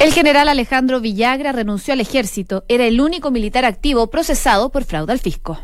El 0.00 0.14
general 0.14 0.48
Alejandro 0.48 0.98
Villagra 1.02 1.52
renunció 1.52 1.92
al 1.92 2.00
ejército. 2.00 2.64
Era 2.68 2.86
el 2.86 3.02
único 3.02 3.30
militar 3.30 3.66
activo 3.66 4.08
procesado 4.08 4.70
por 4.70 4.84
fraude 4.84 5.12
al 5.12 5.18
fisco. 5.18 5.58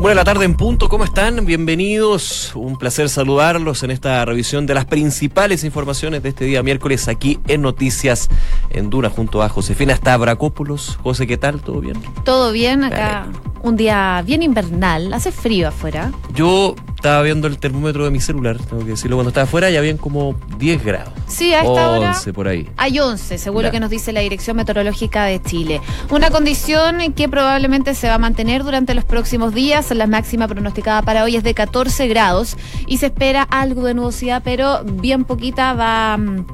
Buenas 0.00 0.16
la 0.16 0.24
tarde 0.24 0.46
en 0.46 0.54
punto, 0.54 0.88
¿cómo 0.88 1.04
están? 1.04 1.44
Bienvenidos, 1.44 2.52
un 2.54 2.78
placer 2.78 3.10
saludarlos 3.10 3.82
en 3.82 3.90
esta 3.90 4.24
revisión 4.24 4.64
de 4.64 4.72
las 4.72 4.86
principales 4.86 5.62
informaciones 5.62 6.22
de 6.22 6.30
este 6.30 6.46
día 6.46 6.62
miércoles 6.62 7.06
aquí 7.06 7.38
en 7.48 7.60
Noticias 7.60 8.30
en 8.70 8.88
Duna 8.88 9.10
junto 9.10 9.42
a 9.42 9.50
Josefina 9.50 9.94
Stavrakopoulos. 9.94 10.96
José, 11.02 11.26
¿qué 11.26 11.36
tal? 11.36 11.60
¿Todo 11.60 11.82
bien? 11.82 12.00
Todo 12.24 12.50
bien, 12.50 12.82
acá 12.82 13.26
un 13.62 13.76
día 13.76 14.22
bien 14.24 14.42
invernal, 14.42 15.12
hace 15.12 15.32
frío 15.32 15.68
afuera. 15.68 16.12
Yo 16.32 16.74
estaba 16.94 17.22
viendo 17.22 17.46
el 17.46 17.58
termómetro 17.58 18.04
de 18.04 18.10
mi 18.10 18.20
celular, 18.20 18.58
tengo 18.58 18.84
que 18.84 18.90
decirlo, 18.90 19.16
cuando 19.16 19.30
estaba 19.30 19.44
afuera 19.44 19.70
ya 19.70 19.78
habían 19.78 19.96
como 19.96 20.34
10 20.58 20.84
grados. 20.84 21.14
Sí, 21.28 21.54
a 21.54 21.60
esta 21.60 21.90
11 21.92 22.32
por 22.34 22.46
ahí. 22.48 22.68
Hay 22.76 22.98
11, 22.98 23.38
según 23.38 23.62
lo 23.62 23.70
que 23.70 23.80
nos 23.80 23.88
dice 23.88 24.12
la 24.12 24.20
Dirección 24.20 24.56
Meteorológica 24.56 25.24
de 25.24 25.40
Chile. 25.40 25.80
Una 26.10 26.30
condición 26.30 27.12
que 27.14 27.28
probablemente 27.28 27.94
se 27.94 28.08
va 28.08 28.14
a 28.14 28.18
mantener 28.18 28.64
durante 28.64 28.94
los 28.94 29.04
próximos 29.04 29.54
días. 29.54 29.89
La 29.94 30.06
máxima 30.06 30.46
pronosticada 30.46 31.02
para 31.02 31.24
hoy 31.24 31.36
es 31.36 31.42
de 31.42 31.54
14 31.54 32.06
grados 32.08 32.56
y 32.86 32.98
se 32.98 33.06
espera 33.06 33.42
algo 33.42 33.82
de 33.84 33.94
nubosidad, 33.94 34.42
pero 34.44 34.82
bien 34.84 35.24
poquita 35.24 35.74
va, 35.74 36.16
mm, 36.16 36.46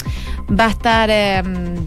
va 0.58 0.66
a 0.66 0.70
estar... 0.70 1.10
Em, 1.10 1.86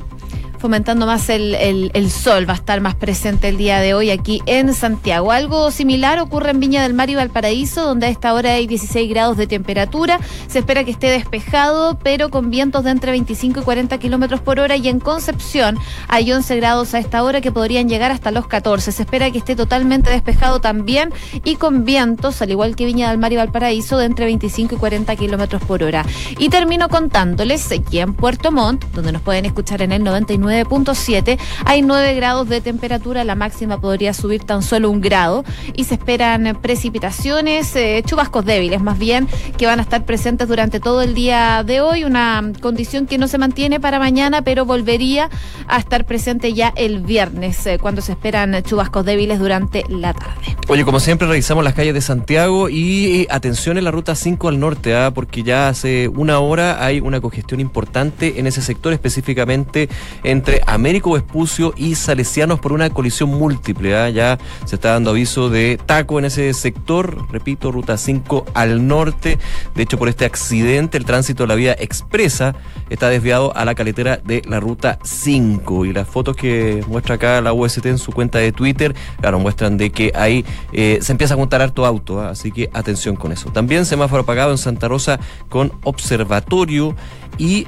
fomentando 0.60 1.06
más 1.06 1.30
el, 1.30 2.12
sol, 2.12 2.48
va 2.48 2.54
a 2.54 2.58
estar 2.58 2.82
más 2.82 2.96
presente 2.96 3.48
el 3.48 3.58
día 3.58 3.80
de 3.80 3.94
hoy 3.94 4.12
aquí 4.12 4.42
en 4.46 4.74
Santiago. 4.74 5.32
Algo 5.32 5.72
similar 5.72 6.20
ocurre 6.20 6.52
en 6.52 6.60
Viña 6.60 6.84
del 6.84 6.94
Mar 6.94 7.10
y 7.10 7.16
Valparaíso, 7.16 7.86
donde 7.86 8.08
a 8.08 8.10
esta 8.10 8.34
hora 8.34 8.54
hay 8.54 8.68
16 8.68 9.10
grados 9.10 9.38
de 9.38 9.48
temperatura. 9.48 10.20
Se 10.48 10.60
espera 10.60 10.84
que 10.84 10.92
esté 10.92 11.08
despejado, 11.10 11.98
pero 12.04 12.30
con 12.30 12.50
vientos 12.50 12.84
de 12.84 12.92
entre 12.92 13.12
25 13.12 13.62
y 13.62 13.64
40 13.64 13.98
kilómetros 13.98 14.42
por 14.42 14.60
hora. 14.60 14.76
Y 14.76 14.90
en 14.90 15.00
Concepción 15.00 15.78
hay 16.10 16.32
11 16.32 16.58
grados 16.58 16.94
a 16.94 17.00
esta 17.00 17.24
hora 17.24 17.40
que 17.40 17.52
podrían 17.52 17.88
llegar 17.88 18.12
hasta 18.12 18.32
los 18.32 18.48
14. 18.48 18.92
Se 18.92 19.04
espera 19.04 19.32
que 19.32 19.38
esté 19.38 19.56
totalmente 19.56 20.10
despejado 20.10 20.60
también 20.60 21.14
y 21.46 21.56
con 21.56 21.86
vientos, 21.86 22.42
al 22.42 22.52
igual 22.52 22.76
que 22.76 22.86
Viña 22.86 23.10
del 23.10 23.18
Mar 23.18 23.32
y 23.32 23.38
Valparaíso, 23.38 23.98
de 23.98 24.06
entre 24.06 24.26
25 24.26 24.76
y 24.76 24.78
40 24.78 25.16
kilómetros 25.16 25.64
por 25.64 25.84
hora. 25.84 26.06
Y 26.38 26.50
termino 26.50 26.90
contándoles 26.90 27.72
aquí 27.72 28.00
en 28.00 28.14
Puerto 28.14 28.52
Montt, 28.52 28.84
donde 28.94 29.14
nos 29.14 29.22
pueden 29.22 29.46
escuchar 29.46 29.82
en 29.82 29.94
el 29.94 30.04
99 30.04 30.49
9.7. 30.50 31.38
Hay 31.66 31.82
9 31.82 32.16
grados 32.16 32.50
de 32.50 32.62
temperatura, 32.62 33.24
la 33.24 33.36
máxima 33.36 33.80
podría 33.80 34.14
subir 34.14 34.44
tan 34.44 34.64
solo 34.64 34.90
un 34.90 35.02
grado 35.02 35.44
y 35.76 35.84
se 35.84 35.96
esperan 35.96 36.58
precipitaciones, 36.62 37.76
eh, 37.76 38.02
chubascos 38.06 38.46
débiles 38.46 38.82
más 38.82 38.98
bien, 38.98 39.28
que 39.58 39.66
van 39.66 39.80
a 39.80 39.84
estar 39.84 40.06
presentes 40.06 40.48
durante 40.48 40.80
todo 40.80 41.02
el 41.02 41.14
día 41.14 41.64
de 41.64 41.82
hoy. 41.82 42.04
Una 42.04 42.52
condición 42.62 43.06
que 43.06 43.18
no 43.18 43.28
se 43.28 43.38
mantiene 43.38 43.80
para 43.80 44.00
mañana, 44.00 44.42
pero 44.42 44.66
volvería 44.66 45.30
a 45.68 45.78
estar 45.78 46.06
presente 46.06 46.54
ya 46.54 46.74
el 46.76 47.02
viernes, 47.02 47.66
eh, 47.68 47.78
cuando 47.80 48.02
se 48.02 48.14
esperan 48.14 48.62
chubascos 48.64 49.06
débiles 49.06 49.40
durante 49.40 49.84
la 49.90 50.14
tarde. 50.14 50.58
Oye, 50.68 50.84
como 50.84 51.00
siempre, 51.00 51.28
revisamos 51.28 51.64
las 51.64 51.74
calles 51.74 51.94
de 51.94 52.02
Santiago 52.02 52.70
y 52.70 53.28
atención 53.30 53.78
en 53.78 53.84
la 53.84 53.92
ruta 53.92 54.16
5 54.16 54.48
al 54.48 54.60
norte, 54.60 54.96
¿ah? 54.96 55.12
porque 55.14 55.44
ya 55.44 55.68
hace 55.68 56.08
una 56.08 56.40
hora 56.40 56.84
hay 56.84 57.00
una 57.00 57.22
congestión 57.22 57.60
importante 57.60 58.40
en 58.40 58.48
ese 58.48 58.62
sector, 58.62 58.94
específicamente 58.94 59.90
en 60.24 60.39
entre 60.40 60.62
Américo 60.68 61.12
Vespucio 61.12 61.74
y 61.76 61.96
Salesianos 61.96 62.62
por 62.62 62.72
una 62.72 62.90
colisión 62.90 63.30
múltiple. 63.30 63.94
¿ah? 63.98 64.10
Ya 64.10 64.40
se 64.64 64.76
está 64.76 64.92
dando 64.92 65.10
aviso 65.10 65.50
de 65.50 65.78
taco 65.86 66.18
en 66.18 66.24
ese 66.24 66.54
sector, 66.54 67.30
repito, 67.30 67.74
ruta 67.74 67.98
5 67.98 68.46
al 68.54 68.88
norte. 68.88 69.38
De 69.76 69.84
hecho, 69.84 69.98
por 70.00 70.08
este 70.08 70.24
accidente, 70.24 70.98
el 70.98 71.04
tránsito 71.04 71.44
de 71.44 71.48
la 71.48 71.56
vía 71.56 71.76
expresa 71.78 72.56
está 72.90 73.10
desviado 73.10 73.54
a 73.54 73.66
la 73.66 73.76
caletera 73.76 74.16
de 74.16 74.42
la 74.48 74.62
ruta 74.62 74.98
5. 75.04 75.84
Y 75.84 75.92
las 75.92 76.08
fotos 76.08 76.38
que 76.38 76.86
muestra 76.88 77.16
acá 77.16 77.42
la 77.42 77.52
UST 77.52 77.86
en 77.88 77.98
su 77.98 78.14
cuenta 78.14 78.40
de 78.40 78.54
Twitter, 78.54 78.96
claro, 79.20 79.40
muestran 79.40 79.76
de 79.76 79.90
que 79.90 80.14
ahí 80.16 80.46
eh, 80.72 81.00
se 81.02 81.12
empieza 81.12 81.34
a 81.34 81.38
juntar 81.38 81.62
harto 81.62 81.86
auto, 81.86 82.22
¿ah? 82.22 82.30
así 82.30 82.54
que 82.54 82.70
atención 82.72 83.18
con 83.18 83.34
eso. 83.34 83.52
También 83.52 83.86
semáforo 83.86 84.22
apagado 84.22 84.52
en 84.52 84.58
Santa 84.58 84.88
Rosa 84.88 85.20
con 85.50 85.74
observatorio 85.84 86.96
y 87.38 87.68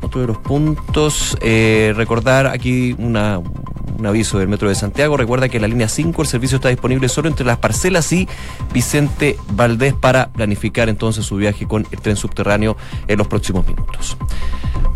otro 0.00 0.20
de 0.20 0.26
los 0.26 0.38
puntos, 0.38 1.36
eh, 1.40 1.92
recordar 1.96 2.46
aquí 2.46 2.94
una, 2.98 3.38
un 3.38 4.06
aviso 4.06 4.38
del 4.38 4.48
Metro 4.48 4.68
de 4.68 4.74
Santiago. 4.74 5.16
Recuerda 5.16 5.48
que 5.48 5.60
la 5.60 5.68
línea 5.68 5.88
5, 5.88 6.22
el 6.22 6.28
servicio 6.28 6.56
está 6.56 6.68
disponible 6.68 7.08
solo 7.08 7.28
entre 7.28 7.46
las 7.46 7.58
parcelas 7.58 8.12
y 8.12 8.28
Vicente 8.72 9.36
Valdés 9.52 9.94
para 9.94 10.30
planificar 10.30 10.88
entonces 10.88 11.24
su 11.24 11.36
viaje 11.36 11.66
con 11.66 11.86
el 11.90 12.00
tren 12.00 12.16
subterráneo 12.16 12.76
en 13.06 13.18
los 13.18 13.28
próximos 13.28 13.66
minutos. 13.66 14.16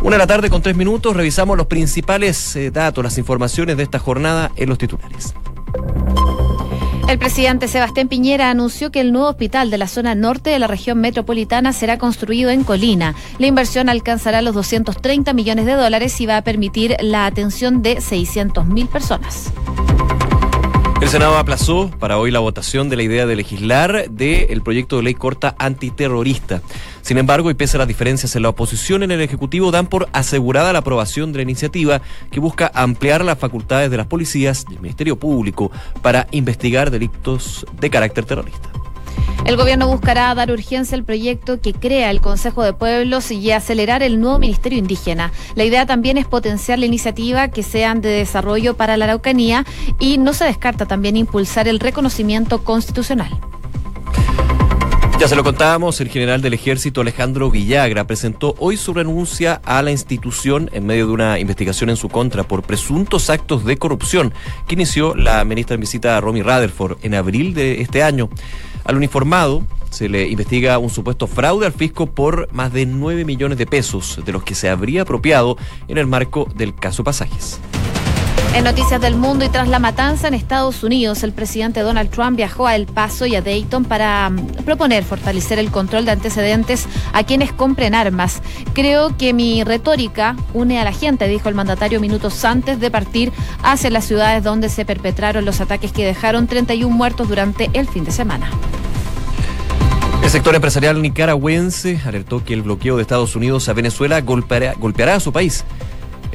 Una 0.01 0.17
de 0.17 0.19
la 0.19 0.27
tarde 0.27 0.51
con 0.51 0.63
tres 0.63 0.77
minutos, 0.77 1.17
revisamos 1.17 1.57
los 1.57 1.67
principales 1.67 2.57
eh, 2.57 2.71
datos, 2.71 3.05
las 3.05 3.19
informaciones 3.19 3.77
de 3.77 3.83
esta 3.83 3.99
jornada 3.99 4.51
en 4.57 4.69
los 4.69 4.79
titulares. 4.79 5.35
El 7.15 7.21
presidente 7.21 7.69
Sebastián 7.69 8.09
Piñera 8.09 8.51
anunció 8.51 8.91
que 8.91 9.01
el 9.01 9.13
nuevo 9.13 9.29
hospital 9.29 9.71
de 9.71 9.79
la 9.79 9.87
zona 9.87 10.17
norte 10.17 10.51
de 10.51 10.59
la 10.59 10.67
región 10.67 11.01
metropolitana 11.01 11.73
será 11.73 11.97
construido 11.97 12.51
en 12.51 12.65
Colina. 12.65 13.15
La 13.39 13.47
inversión 13.47 13.89
alcanzará 13.89 14.43
los 14.43 14.53
230 14.57 15.33
millones 15.33 15.65
de 15.65 15.75
dólares 15.75 16.21
y 16.21 16.27
va 16.27 16.39
a 16.39 16.43
permitir 16.43 16.97
la 16.99 17.27
atención 17.27 17.83
de 17.83 17.99
600.000 17.99 18.89
personas. 18.89 19.53
El 21.01 21.09
Senado 21.09 21.39
aplazó 21.39 21.89
para 22.01 22.19
hoy 22.19 22.33
la 22.33 22.41
votación 22.41 22.89
de 22.89 22.97
la 22.97 23.03
idea 23.05 23.27
de 23.27 23.37
legislar 23.37 24.11
del 24.11 24.63
proyecto 24.63 24.97
de 24.97 25.05
ley 25.05 25.15
corta 25.15 25.55
antiterrorista. 25.59 26.63
Sin 27.05 27.19
embargo, 27.19 27.51
y 27.51 27.55
pese 27.55 27.77
a 27.77 27.81
las 27.81 27.87
diferencias 27.87 28.35
en 28.35 28.43
la 28.43 28.49
oposición 28.49 29.03
en 29.03 29.11
el 29.11 29.21
Ejecutivo, 29.21 29.71
dan 29.71 29.89
por 29.89 30.09
asegurada 30.15 30.73
la 30.73 30.79
aprobación 30.79 31.33
de 31.33 31.37
la 31.37 31.43
iniciativa 31.43 32.01
que 32.31 32.41
busca 32.41 32.73
ampliar 32.75 33.23
las 33.23 33.39
facultades 33.39 33.91
de 33.91 33.99
las 33.99 34.07
policías 34.07 34.65
y 34.71 34.77
el 34.77 34.81
Ministerio 34.81 35.19
Público 35.19 35.71
para 36.01 36.27
investigar 36.31 36.91
delitos 36.91 37.67
de 37.79 37.91
carácter 37.91 38.25
terrorista. 38.25 38.71
El 39.45 39.59
gobierno 39.59 39.87
buscará 39.87 40.35
dar 40.35 40.51
urgencia 40.51 40.97
al 40.97 41.05
proyecto 41.05 41.61
que 41.61 41.75
crea 41.75 42.11
el 42.11 42.23
Consejo 42.23 42.63
de 42.63 42.73
Pueblos 42.73 43.31
y 43.31 43.51
acelerar 43.51 44.03
el 44.03 44.19
nuevo 44.19 44.39
Ministerio 44.39 44.79
Indígena. 44.79 45.31
La 45.57 45.65
idea 45.65 45.85
también 45.85 46.17
es 46.17 46.27
potenciar 46.27 46.79
la 46.79 46.87
iniciativa 46.87 47.49
que 47.49 47.63
sean 47.63 48.01
de 48.01 48.09
desarrollo 48.09 48.79
para 48.79 48.97
la 48.97 49.05
Araucanía 49.05 49.67
y 49.99 50.17
no 50.17 50.33
se 50.33 50.47
descarta 50.47 50.87
también 50.87 51.19
impulsar 51.19 51.69
el 51.69 51.81
reconocimiento 51.81 52.65
constitucional. 52.65 53.39
Ya 55.25 55.29
se 55.29 55.37
lo 55.37 55.43
contábamos, 55.43 56.03
el 56.03 56.11
general 56.11 56.43
del 56.43 56.53
ejército 56.53 57.01
Alejandro 57.01 57.51
Villagra 57.51 58.07
presentó 58.07 58.55
hoy 58.59 58.77
su 58.77 58.93
renuncia 58.93 59.59
a 59.65 59.81
la 59.81 59.91
institución 59.91 60.69
en 60.75 60.85
medio 60.85 61.07
de 61.07 61.13
una 61.15 61.39
investigación 61.39 61.89
en 61.89 61.97
su 61.97 62.11
contra 62.11 62.43
por 62.43 62.63
presuntos 62.63 63.31
actos 63.31 63.65
de 63.65 63.79
corrupción 63.79 64.35
que 64.67 64.75
inició 64.75 65.15
la 65.15 65.43
ministra 65.47 65.77
en 65.77 65.81
visita 65.81 66.19
a 66.19 66.21
Romy 66.21 66.43
Rutherford 66.43 66.99
en 67.01 67.15
abril 67.15 67.55
de 67.55 67.81
este 67.81 68.03
año. 68.03 68.29
Al 68.85 68.99
uniformado 68.99 69.65
se 69.89 70.11
le 70.11 70.29
investiga 70.29 70.77
un 70.77 70.91
supuesto 70.91 71.27
fraude 71.27 71.65
al 71.65 71.73
fisco 71.73 72.05
por 72.05 72.53
más 72.53 72.75
de 72.75 72.85
9 72.85 73.25
millones 73.25 73.57
de 73.57 73.65
pesos, 73.65 74.21
de 74.27 74.31
los 74.31 74.43
que 74.43 74.55
se 74.55 74.69
habría 74.69 75.03
apropiado 75.03 75.57
en 75.89 75.97
el 75.97 76.07
marco 76.07 76.47
del 76.55 76.75
caso 76.75 77.03
Pasajes. 77.03 77.61
En 78.55 78.63
Noticias 78.63 79.01
del 79.01 79.17
Mundo 79.17 79.45
y 79.45 79.49
tras 79.49 79.67
la 79.67 79.81
matanza 79.81 80.29
en 80.29 80.35
Estados 80.35 80.85
Unidos, 80.85 81.25
el 81.25 81.33
presidente 81.33 81.81
Donald 81.81 82.09
Trump 82.11 82.37
viajó 82.37 82.69
a 82.69 82.77
El 82.77 82.87
Paso 82.87 83.27
y 83.27 83.35
a 83.35 83.43
Dayton 83.43 83.85
para 83.85 84.31
mm, 84.31 84.63
proponer 84.65 85.03
fortalecer 85.03 85.59
el 85.59 85.73
control 85.73 86.05
de 86.05 86.13
antecedentes 86.13 86.87
a 87.13 87.25
quienes 87.25 87.53
compren 87.53 87.97
armas. 87.97 88.43
Creo 88.73 89.17
que 89.17 89.33
mi 89.33 89.65
retórica 89.65 90.37
une 90.53 90.79
a 90.79 90.85
la 90.85 90.93
gente, 90.93 91.27
dijo 91.27 91.49
el 91.49 91.57
mandatario 91.57 91.99
minutos 91.99 92.45
antes 92.45 92.79
de 92.79 92.93
partir 92.93 93.33
hacia 93.65 93.91
las 93.91 94.05
ciudades 94.05 94.45
donde 94.45 94.69
se 94.69 94.85
perpetraron 94.85 95.45
los 95.45 95.61
ataques 95.61 95.91
que 95.91 96.07
dejaron 96.07 96.47
31 96.47 96.95
muertos 96.95 97.29
durante 97.29 97.71
el 97.73 97.89
fin 97.89 98.05
de 98.05 98.13
semana. 98.13 98.49
El 100.23 100.31
sector 100.31 100.55
empresarial 100.55 101.03
nicaragüense 101.03 102.01
alertó 102.07 102.45
que 102.45 102.55
el 102.55 102.63
bloqueo 102.63 102.95
de 102.95 103.03
Estados 103.03 103.35
Unidos 103.35 103.69
a 103.69 103.73
Venezuela 103.73 104.21
golpeará, 104.21 104.75
golpeará 104.75 105.17
a 105.17 105.21
su 105.21 105.33
país. 105.33 105.65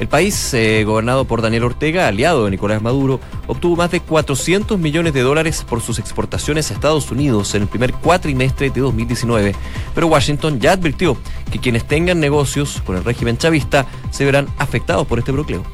El 0.00 0.08
país, 0.08 0.54
eh, 0.54 0.82
gobernado 0.84 1.26
por 1.26 1.42
Daniel 1.42 1.64
Ortega, 1.64 2.08
aliado 2.08 2.46
de 2.46 2.50
Nicolás 2.50 2.80
Maduro, 2.80 3.20
obtuvo 3.46 3.76
más 3.76 3.90
de 3.90 4.00
400 4.00 4.78
millones 4.78 5.12
de 5.12 5.20
dólares 5.20 5.62
por 5.68 5.82
sus 5.82 5.98
exportaciones 5.98 6.70
a 6.70 6.74
Estados 6.74 7.10
Unidos 7.10 7.54
en 7.54 7.60
el 7.60 7.68
primer 7.68 7.92
cuatrimestre 7.92 8.70
de 8.70 8.80
2019. 8.80 9.54
Pero 9.94 10.06
Washington 10.06 10.58
ya 10.58 10.72
advirtió 10.72 11.18
que 11.52 11.58
quienes 11.58 11.84
tengan 11.84 12.18
negocios 12.18 12.80
con 12.86 12.96
el 12.96 13.04
régimen 13.04 13.36
chavista 13.36 13.84
se 14.10 14.24
verán 14.24 14.48
afectados 14.56 15.06
por 15.06 15.18
este 15.18 15.32
bloqueo. 15.32 15.64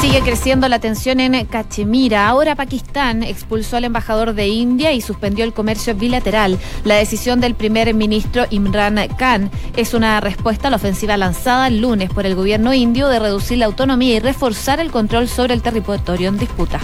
Sigue 0.00 0.20
creciendo 0.20 0.68
la 0.68 0.78
tensión 0.78 1.20
en 1.20 1.46
Cachemira. 1.46 2.28
Ahora 2.28 2.54
Pakistán 2.54 3.22
expulsó 3.22 3.76
al 3.76 3.84
embajador 3.84 4.34
de 4.34 4.46
India 4.48 4.92
y 4.92 5.00
suspendió 5.00 5.44
el 5.44 5.52
comercio 5.52 5.94
bilateral. 5.94 6.58
La 6.84 6.96
decisión 6.96 7.40
del 7.40 7.54
primer 7.54 7.92
ministro 7.94 8.44
Imran 8.50 8.96
Khan 9.18 9.50
es 9.76 9.94
una 9.94 10.20
respuesta 10.20 10.68
a 10.68 10.70
la 10.70 10.76
ofensiva 10.76 11.16
lanzada 11.16 11.68
el 11.68 11.80
lunes 11.80 12.10
por 12.10 12.26
el 12.26 12.34
gobierno 12.34 12.74
indio 12.74 13.08
de 13.08 13.18
reducir 13.18 13.58
la 13.58 13.66
autonomía 13.66 14.16
y 14.16 14.20
reforzar 14.20 14.80
el 14.80 14.90
control 14.90 15.28
sobre 15.28 15.54
el 15.54 15.62
territorio 15.62 16.28
en 16.28 16.38
disputa. 16.38 16.78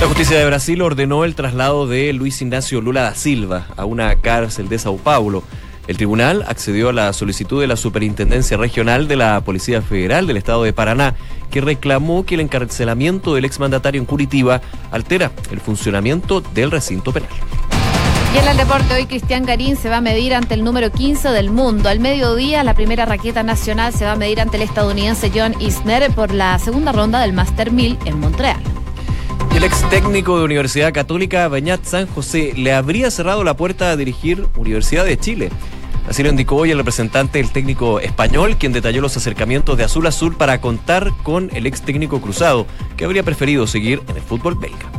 La 0.00 0.06
justicia 0.06 0.38
de 0.38 0.46
Brasil 0.46 0.80
ordenó 0.82 1.24
el 1.24 1.34
traslado 1.34 1.88
de 1.88 2.12
Luis 2.12 2.40
Ignacio 2.40 2.80
Lula 2.80 3.02
da 3.02 3.14
Silva 3.16 3.66
a 3.76 3.84
una 3.84 4.14
cárcel 4.16 4.68
de 4.68 4.78
Sao 4.78 4.96
Paulo. 4.96 5.42
El 5.88 5.96
tribunal 5.96 6.44
accedió 6.46 6.90
a 6.90 6.92
la 6.92 7.14
solicitud 7.14 7.62
de 7.62 7.66
la 7.66 7.74
Superintendencia 7.74 8.58
Regional 8.58 9.08
de 9.08 9.16
la 9.16 9.40
Policía 9.40 9.80
Federal 9.80 10.26
del 10.26 10.36
Estado 10.36 10.62
de 10.62 10.74
Paraná, 10.74 11.14
que 11.50 11.62
reclamó 11.62 12.26
que 12.26 12.34
el 12.34 12.42
encarcelamiento 12.42 13.34
del 13.34 13.46
exmandatario 13.46 13.98
en 13.98 14.04
Curitiba 14.04 14.60
altera 14.90 15.32
el 15.50 15.60
funcionamiento 15.60 16.42
del 16.42 16.70
recinto 16.70 17.10
penal. 17.10 17.30
Y 18.34 18.36
en 18.36 18.48
el 18.48 18.58
deporte 18.58 18.92
hoy 18.92 19.06
Cristian 19.06 19.46
Garín 19.46 19.76
se 19.76 19.88
va 19.88 19.96
a 19.96 20.00
medir 20.02 20.34
ante 20.34 20.52
el 20.52 20.62
número 20.62 20.92
15 20.92 21.30
del 21.30 21.48
mundo. 21.48 21.88
Al 21.88 22.00
mediodía 22.00 22.62
la 22.64 22.74
primera 22.74 23.06
raqueta 23.06 23.42
nacional 23.42 23.94
se 23.94 24.04
va 24.04 24.12
a 24.12 24.16
medir 24.16 24.42
ante 24.42 24.58
el 24.58 24.64
estadounidense 24.64 25.32
John 25.34 25.54
Isner 25.58 26.10
por 26.10 26.34
la 26.34 26.58
segunda 26.58 26.92
ronda 26.92 27.18
del 27.20 27.32
Master 27.32 27.72
1000 27.72 27.98
en 28.04 28.20
Montreal. 28.20 28.60
Y 29.54 29.56
el 29.56 29.64
ex 29.64 29.88
técnico 29.88 30.38
de 30.38 30.44
Universidad 30.44 30.92
Católica, 30.92 31.48
Beñat 31.48 31.82
San 31.84 32.06
José, 32.08 32.52
le 32.54 32.74
habría 32.74 33.10
cerrado 33.10 33.42
la 33.42 33.56
puerta 33.56 33.90
a 33.90 33.96
dirigir 33.96 34.46
Universidad 34.58 35.06
de 35.06 35.18
Chile. 35.18 35.48
Así 36.08 36.22
lo 36.22 36.30
indicó 36.30 36.56
hoy 36.56 36.70
el 36.70 36.78
representante 36.78 37.38
del 37.38 37.52
técnico 37.52 38.00
español, 38.00 38.56
quien 38.56 38.72
detalló 38.72 39.02
los 39.02 39.16
acercamientos 39.16 39.76
de 39.76 39.84
Azul 39.84 40.06
Azul 40.06 40.34
para 40.36 40.60
contar 40.60 41.12
con 41.22 41.50
el 41.52 41.66
ex 41.66 41.82
técnico 41.82 42.22
cruzado, 42.22 42.66
que 42.96 43.04
habría 43.04 43.22
preferido 43.22 43.66
seguir 43.66 44.02
en 44.08 44.16
el 44.16 44.22
fútbol 44.22 44.54
belga. 44.54 44.97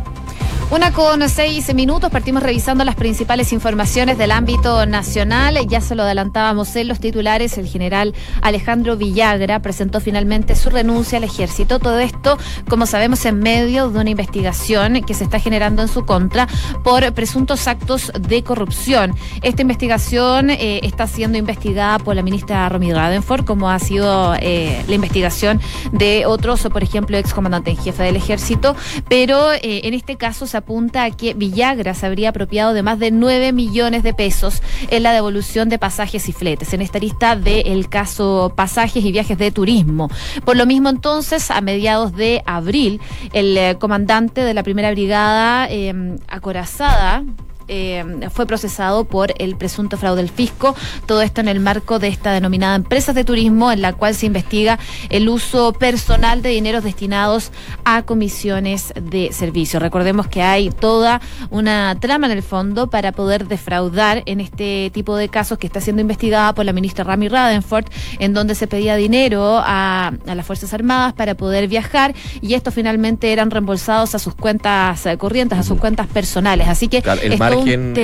Una 0.72 0.94
con 0.94 1.28
seis 1.30 1.74
minutos, 1.74 2.12
partimos 2.12 2.44
revisando 2.44 2.86
las 2.86 2.94
principales 2.94 3.54
informaciones 3.54 4.20
del 4.20 4.30
ámbito 4.30 4.86
nacional. 4.86 5.58
Ya 5.68 5.82
se 5.82 5.96
lo 5.96 6.04
adelantábamos 6.04 6.76
en 6.76 6.88
los 6.88 7.00
titulares. 7.00 7.58
El 7.58 7.66
general 7.66 8.14
Alejandro 8.44 8.96
Villagra 8.96 9.64
presentó 9.64 10.00
finalmente 10.00 10.56
su 10.56 10.70
renuncia 10.70 11.18
al 11.18 11.24
ejército. 11.24 11.80
Todo 11.80 11.98
esto, 11.98 12.38
como 12.70 12.86
sabemos, 12.86 13.26
en 13.26 13.40
medio 13.40 13.90
de 13.90 14.00
una 14.00 14.12
investigación 14.12 15.02
que 15.02 15.16
se 15.16 15.24
está 15.24 15.40
generando 15.40 15.82
en 15.82 15.88
su 15.88 16.06
contra 16.06 16.48
por 16.84 17.12
presuntos 17.14 17.68
actos 17.68 18.12
de 18.20 18.44
corrupción. 18.44 19.16
Esta 19.42 19.64
investigación 19.64 20.52
eh, 20.52 20.82
está 20.84 21.08
siendo 21.08 21.40
investigada 21.40 21.98
por 21.98 22.16
la 22.16 22.22
ministra 22.22 22.70
Romy 22.70 22.94
Radenford, 22.94 23.44
como 23.44 23.72
ha 23.72 23.80
sido 23.80 24.36
eh, 24.36 24.84
la 24.88 24.94
investigación 24.94 25.60
de 25.94 26.28
otros, 26.28 26.62
por 26.72 26.84
ejemplo, 26.84 27.18
excomandante 27.18 27.72
en 27.72 27.78
jefe 27.78 28.04
del 28.04 28.18
ejército. 28.18 28.76
Pero 29.10 29.52
eh, 29.52 29.82
en 29.86 29.96
este 29.96 30.16
caso 30.16 30.46
se 30.46 30.59
apunta 30.60 31.04
a 31.04 31.12
que 31.12 31.34
Villagra 31.34 31.94
se 31.94 32.06
habría 32.06 32.30
apropiado 32.30 32.74
de 32.74 32.84
más 32.84 33.00
de 33.00 33.12
9 33.12 33.52
millones 33.52 34.04
de 34.04 34.14
pesos 34.14 34.62
en 34.90 35.04
la 35.04 35.12
devolución 35.12 35.70
de 35.70 35.80
pasajes 35.80 36.30
y 36.30 36.32
fletes, 36.32 36.74
en 36.74 36.82
esta 36.82 37.00
lista 37.00 37.36
del 37.36 37.90
caso 37.90 38.54
pasajes 38.56 39.04
y 39.04 39.12
viajes 39.12 39.38
de 39.38 39.52
turismo. 39.52 40.10
Por 40.46 40.56
lo 40.58 40.66
mismo, 40.66 40.90
entonces, 40.90 41.52
a 41.52 41.62
mediados 41.62 42.16
de 42.16 42.44
abril, 42.46 43.02
el 43.34 43.58
eh, 43.58 43.76
comandante 43.80 44.42
de 44.42 44.54
la 44.54 44.64
primera 44.64 44.92
brigada 44.92 45.68
eh, 45.70 46.18
acorazada, 46.28 47.24
eh, 47.70 48.04
fue 48.32 48.46
procesado 48.46 49.06
por 49.06 49.34
el 49.38 49.56
presunto 49.56 49.98
fraude 49.98 50.22
del 50.22 50.30
fisco. 50.30 50.76
Todo 51.06 51.22
esto 51.22 51.40
en 51.42 51.48
el 51.48 51.60
marco 51.60 52.00
de 52.00 52.08
esta 52.08 52.32
denominada 52.32 52.76
empresas 52.76 53.16
de 53.16 53.24
turismo, 53.24 53.72
en 53.72 53.82
la 53.82 53.94
cual 53.94 54.16
se 54.16 54.26
investiga 54.26 54.80
el 55.10 55.30
uso 55.30 55.74
personal 55.74 56.42
de 56.42 56.50
dineros 56.50 56.84
destinados 56.84 57.52
a 57.86 58.04
comisiones 58.04 58.94
de 59.00 59.32
servicio. 59.32 59.80
Recordemos 59.80 60.28
que 60.28 60.42
hay 60.42 60.70
toda 60.70 61.22
una 61.50 61.96
trama 62.00 62.28
en 62.28 62.34
el 62.34 62.44
fondo 62.44 62.90
para 62.90 63.12
poder 63.12 63.48
defraudar 63.48 64.24
en 64.26 64.40
este 64.40 64.92
tipo 64.94 65.16
de 65.16 65.30
casos 65.30 65.58
que 65.58 65.68
está 65.68 65.82
siendo 65.82 66.02
investigada 66.02 66.54
por 66.54 66.66
la 66.66 66.74
ministra 66.74 67.04
Rami 67.04 67.28
Radenford, 67.28 67.86
en 68.20 68.34
donde 68.34 68.56
se 68.56 68.68
pedía 68.68 68.96
dinero 68.96 69.62
a, 69.64 70.12
las 70.26 70.46
Fuerzas 70.46 70.74
Armadas 70.74 71.14
para 71.14 71.36
poder 71.36 71.68
viajar 71.68 72.16
y 72.42 72.54
estos 72.54 72.74
finalmente 72.74 73.32
eran 73.32 73.52
reembolsados 73.52 74.16
a 74.16 74.20
sus 74.20 74.34
cuentas 74.36 75.08
corrientes, 75.18 75.60
a 75.60 75.64
sus 75.64 75.78
cuentas 75.78 76.08
personales. 76.08 76.68
Así 76.68 76.88
que 76.88 77.04
el 77.22 77.38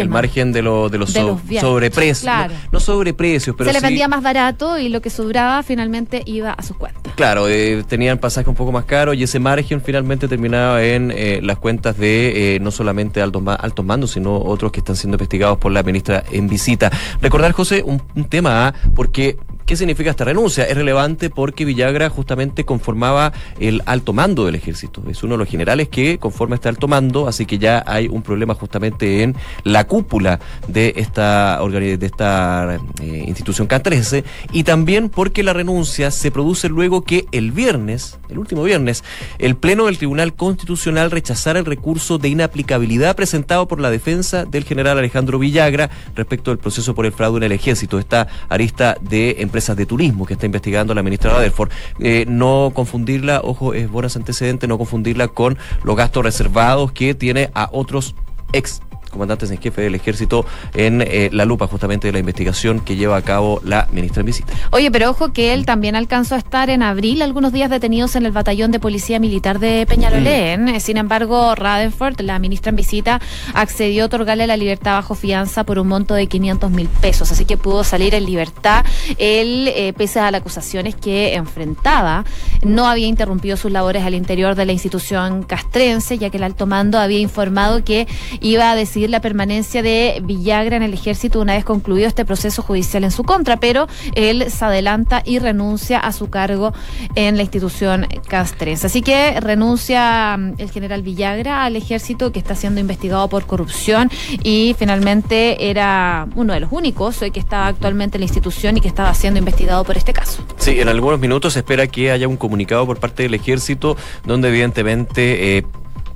margen 0.08 0.52
de, 0.52 0.62
lo, 0.62 0.90
de 0.90 0.98
los, 0.98 1.12
sobreprecios. 1.12 2.32
No, 2.72 2.80
sobreprecios, 2.80 3.56
pero 3.58 3.72
Se 3.72 3.80
le 3.80 3.86
vendía 3.86 4.08
más 4.08 4.22
barato 4.22 4.78
y 4.78 4.90
lo 4.90 5.02
que 5.02 5.10
sobraba 5.10 5.64
finalmente 5.64 6.24
iba 6.26 6.52
a 6.52 6.62
sus 6.64 6.78
cuentas. 6.78 7.14
Claro, 7.16 7.48
eh, 7.48 7.84
tenían 7.88 8.18
pasajes 8.18 8.48
un 8.48 8.56
poco 8.56 8.72
más 8.72 8.86
caros 8.86 9.16
y 9.16 9.24
ese 9.24 9.40
margen 9.40 9.82
finalmente 9.82 10.28
terminaba 10.28 10.84
en 10.84 11.12
eh, 11.12 11.40
las 11.42 11.58
cuentas 11.58 11.98
de 11.98 12.56
eh, 12.56 12.60
no 12.60 12.72
solamente 12.72 13.22
altos, 13.22 13.44
altos 13.60 13.86
mandos, 13.86 14.12
sino 14.12 14.38
otros 14.38 14.72
que 14.72 14.80
están 14.80 14.96
siendo 14.96 15.16
investigados 15.16 15.58
por 15.58 15.72
la 15.72 15.84
ministra 15.84 16.24
en 16.32 16.48
visita. 16.48 16.92
Recordar, 17.22 17.52
José, 17.52 17.84
un, 17.86 18.02
un 18.16 18.26
tema, 18.26 18.68
¿ah? 18.68 18.74
porque 18.96 19.38
¿Qué 19.66 19.76
significa 19.76 20.12
esta 20.12 20.26
renuncia? 20.26 20.64
Es 20.66 20.78
relevante 20.78 21.32
porque 21.32 21.66
Villagra 21.66 22.12
justamente 22.12 22.66
conformaba 22.66 23.34
el 23.60 23.82
alto 23.88 24.14
mando 24.14 24.46
del 24.46 24.54
ejército. 24.54 25.02
Es 25.10 25.24
uno 25.24 25.34
de 25.34 25.38
los 25.40 25.50
generales 25.50 25.90
que 25.90 26.20
conforma 26.20 26.54
este 26.54 26.70
alto 26.70 26.88
mando, 26.88 27.28
así 27.28 27.48
que 27.48 27.58
ya 27.58 27.84
hay 27.88 28.08
un 28.08 28.22
problema 28.22 28.54
justamente 28.54 29.24
en 29.24 29.36
la 29.64 29.88
cúpula 29.88 30.40
de 30.68 30.94
esta, 30.98 31.60
de 31.68 32.06
esta 32.06 32.80
eh, 33.02 33.24
institución 33.26 33.66
castrense 33.66 34.24
y 34.52 34.66
también 34.66 35.10
porque 35.10 35.42
la 35.42 35.54
renuncia 35.54 36.12
se 36.12 36.30
produce 36.30 36.70
luego 36.70 37.02
que 37.02 37.26
el 37.32 37.52
viernes, 37.52 38.20
el 38.30 38.38
último 38.38 38.62
viernes, 38.62 39.04
el 39.40 39.56
Pleno 39.56 39.88
del 39.88 39.98
Tribunal 39.98 40.36
Constitucional 40.36 41.10
rechazara 41.10 41.58
el 41.58 41.66
recurso 41.66 42.20
de 42.20 42.30
inaplicabilidad 42.30 43.16
presentado 43.16 43.68
por 43.68 43.80
la 43.80 43.90
defensa 43.90 44.46
del 44.46 44.64
general 44.64 45.00
Alejandro 45.00 45.40
Villagra 45.40 45.90
respecto 46.16 46.52
del 46.52 46.60
proceso 46.60 46.94
por 46.94 47.08
el 47.08 47.14
fraude 47.14 47.38
en 47.38 47.44
el 47.44 47.52
ejército. 47.52 47.98
Esta 47.98 48.28
arista 48.48 48.96
de 49.02 49.38
empresas 49.56 49.78
de 49.78 49.86
turismo 49.86 50.26
que 50.26 50.34
está 50.34 50.46
investigando 50.46 50.94
la 50.94 51.02
ministra 51.02 51.32
Raderford. 51.32 51.72
Eh, 52.00 52.26
no 52.28 52.72
confundirla, 52.74 53.40
ojo, 53.42 53.74
es 53.74 53.90
buenas 53.90 54.18
antecedentes, 54.18 54.68
no 54.68 54.78
confundirla 54.78 55.30
con 55.30 55.58
los 55.84 55.96
gastos 55.96 56.26
reservados 56.26 56.92
que 56.92 57.16
tiene 57.16 57.52
a 57.54 57.70
otros 57.72 58.16
ex 58.52 58.82
comandantes 59.16 59.50
en 59.50 59.60
jefe 59.60 59.82
del 59.82 59.96
ejército 59.96 60.46
en 60.74 61.02
eh, 61.02 61.30
la 61.32 61.46
lupa 61.46 61.68
justamente 61.68 62.08
de 62.08 62.14
la 62.14 62.20
investigación 62.20 62.80
que 62.80 62.96
lleva 62.96 63.18
a 63.18 63.22
cabo 63.22 63.62
la 63.64 63.88
ministra 63.92 64.20
en 64.20 64.28
visita. 64.28 64.54
Oye, 64.72 64.92
pero 64.92 65.10
ojo 65.10 65.34
que 65.34 65.54
él 65.54 65.66
también 65.66 65.96
alcanzó 65.96 66.36
a 66.36 66.38
estar 66.38 66.70
en 66.70 66.84
abril 66.84 67.22
algunos 67.22 67.54
días 67.54 67.70
detenidos 67.70 68.16
en 68.16 68.26
el 68.26 68.32
batallón 68.32 68.72
de 68.72 68.80
policía 68.80 69.20
militar 69.20 69.60
de 69.60 69.86
Peñalolén. 69.88 70.66
Mm. 70.66 70.80
Sin 70.80 70.98
embargo, 70.98 71.56
Radenford, 71.56 72.22
la 72.22 72.38
ministra 72.40 72.70
en 72.72 72.76
visita, 72.76 73.22
accedió 73.54 74.04
a 74.04 74.06
otorgarle 74.08 74.48
la 74.48 74.58
libertad 74.58 74.94
bajo 74.94 75.16
fianza 75.16 75.64
por 75.64 75.80
un 75.80 75.88
monto 75.88 76.14
de 76.14 76.28
500 76.28 76.72
mil 76.72 76.88
pesos, 76.88 77.32
así 77.32 77.46
que 77.46 77.58
pudo 77.58 77.84
salir 77.84 78.14
en 78.14 78.26
libertad. 78.26 78.86
Él, 79.18 79.70
eh, 79.74 79.94
pese 79.96 80.20
a 80.20 80.30
las 80.32 80.42
acusaciones 80.42 80.96
que 80.96 81.34
enfrentaba, 81.36 82.26
no 82.64 82.88
había 82.88 83.08
interrumpido 83.08 83.58
sus 83.58 83.72
labores 83.72 84.04
al 84.04 84.14
interior 84.14 84.56
de 84.56 84.66
la 84.66 84.72
institución 84.72 85.44
castrense, 85.44 86.18
ya 86.18 86.30
que 86.30 86.38
el 86.38 86.44
alto 86.44 86.66
mando 86.66 87.00
había 87.00 87.20
informado 87.20 87.84
que 87.84 88.08
iba 88.42 88.72
a 88.72 88.76
decidir 88.76 89.05
la 89.10 89.22
permanencia 89.22 89.82
de 89.82 90.22
Villagra 90.24 90.78
en 90.78 90.84
el 90.84 90.94
ejército 90.94 91.40
una 91.40 91.54
vez 91.54 91.66
concluido 91.66 92.08
este 92.08 92.26
proceso 92.26 92.62
judicial 92.62 93.04
en 93.04 93.12
su 93.12 93.24
contra, 93.24 93.58
pero 93.58 93.88
él 94.16 94.50
se 94.50 94.66
adelanta 94.66 95.22
y 95.26 95.40
renuncia 95.40 96.00
a 96.00 96.12
su 96.12 96.30
cargo 96.30 96.74
en 97.16 97.36
la 97.36 97.44
institución 97.44 98.08
castrense. 98.28 98.88
Así 98.88 99.02
que 99.02 99.40
renuncia 99.40 100.36
mm, 100.38 100.54
el 100.58 100.72
general 100.72 101.02
Villagra 101.02 101.64
al 101.64 101.76
ejército 101.76 102.32
que 102.32 102.40
está 102.40 102.56
siendo 102.56 102.80
investigado 102.80 103.28
por 103.30 103.46
corrupción 103.46 104.10
y 104.44 104.76
finalmente 104.78 105.70
era 105.70 106.28
uno 106.36 106.54
de 106.54 106.60
los 106.60 106.72
únicos 106.72 107.20
que 107.20 107.40
está 107.40 107.68
actualmente 107.68 108.18
en 108.18 108.22
la 108.22 108.26
institución 108.26 108.78
y 108.78 108.82
que 108.82 108.88
estaba 108.88 109.14
siendo 109.14 109.40
investigado 109.40 109.84
por 109.84 109.98
este 109.98 110.14
caso. 110.14 110.44
Sí, 110.58 110.80
en 110.80 110.90
algunos 110.90 111.20
minutos 111.20 111.54
se 111.54 111.60
espera 111.60 111.88
que 111.88 112.12
haya 112.12 112.28
un 112.28 112.38
comunicado 112.38 112.86
por 112.86 113.00
parte 113.00 113.24
del 113.24 113.34
ejército 113.34 113.98
donde 114.26 114.50
evidentemente... 114.50 115.58
Eh, 115.58 115.66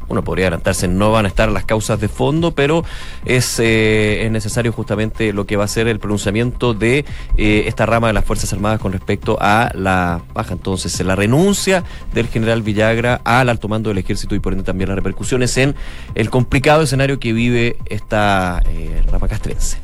uno 0.10 0.24
podría 0.24 0.46
adelantarse, 0.48 0.88
no 0.88 1.12
van 1.12 1.25
a 1.25 1.28
estar 1.28 1.50
las 1.50 1.66
causas 1.66 2.00
de 2.00 2.08
fondo, 2.08 2.51
pero 2.51 2.84
es, 3.25 3.60
eh, 3.60 4.25
es 4.25 4.32
necesario 4.32 4.72
justamente 4.72 5.34
lo 5.34 5.46
que 5.46 5.56
va 5.56 5.66
a 5.66 5.68
ser 5.68 5.88
el 5.88 6.00
pronunciamiento 6.00 6.74
de 6.74 7.06
eh, 7.38 7.63
esta 7.68 7.86
rama 7.86 8.08
de 8.08 8.13
las 8.13 8.25
Fuerzas 8.25 8.51
Armadas 8.54 8.80
con 8.80 8.92
respecto 8.92 9.38
a 9.39 9.72
la 9.75 10.22
baja. 10.34 10.54
Entonces, 10.54 11.00
la 11.01 11.16
renuncia 11.16 11.84
del 12.13 12.28
general 12.28 12.62
Villagra 12.62 13.22
al 13.24 13.50
alto 13.50 13.68
mando 13.68 13.89
del 13.89 14.00
ejército 14.00 14.36
y 14.36 14.39
por 14.39 14.54
ende 14.54 14.66
también 14.66 14.89
las 14.89 14.96
repercusiones 14.96 15.56
en 15.58 15.75
el 16.16 16.30
complicado 16.30 16.84
escenario 16.84 17.20
que 17.20 17.34
vive 17.34 17.78
esta 17.86 18.62
eh, 18.68 19.04
rama 19.12 19.28
castrense. 19.28 19.78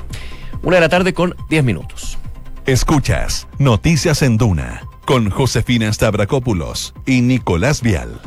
Una 0.63 0.77
de 0.77 0.82
la 0.82 0.89
tarde 0.89 1.13
con 1.13 1.36
10 1.50 1.63
minutos. 1.63 2.17
Escuchas 2.65 3.48
Noticias 3.60 4.24
en 4.24 4.38
Duna 4.38 4.82
con 5.05 5.29
Josefina 5.29 5.94
Stavrakopoulos 5.94 6.94
y 7.05 7.22
Nicolás 7.22 7.82
Vial. 7.82 8.20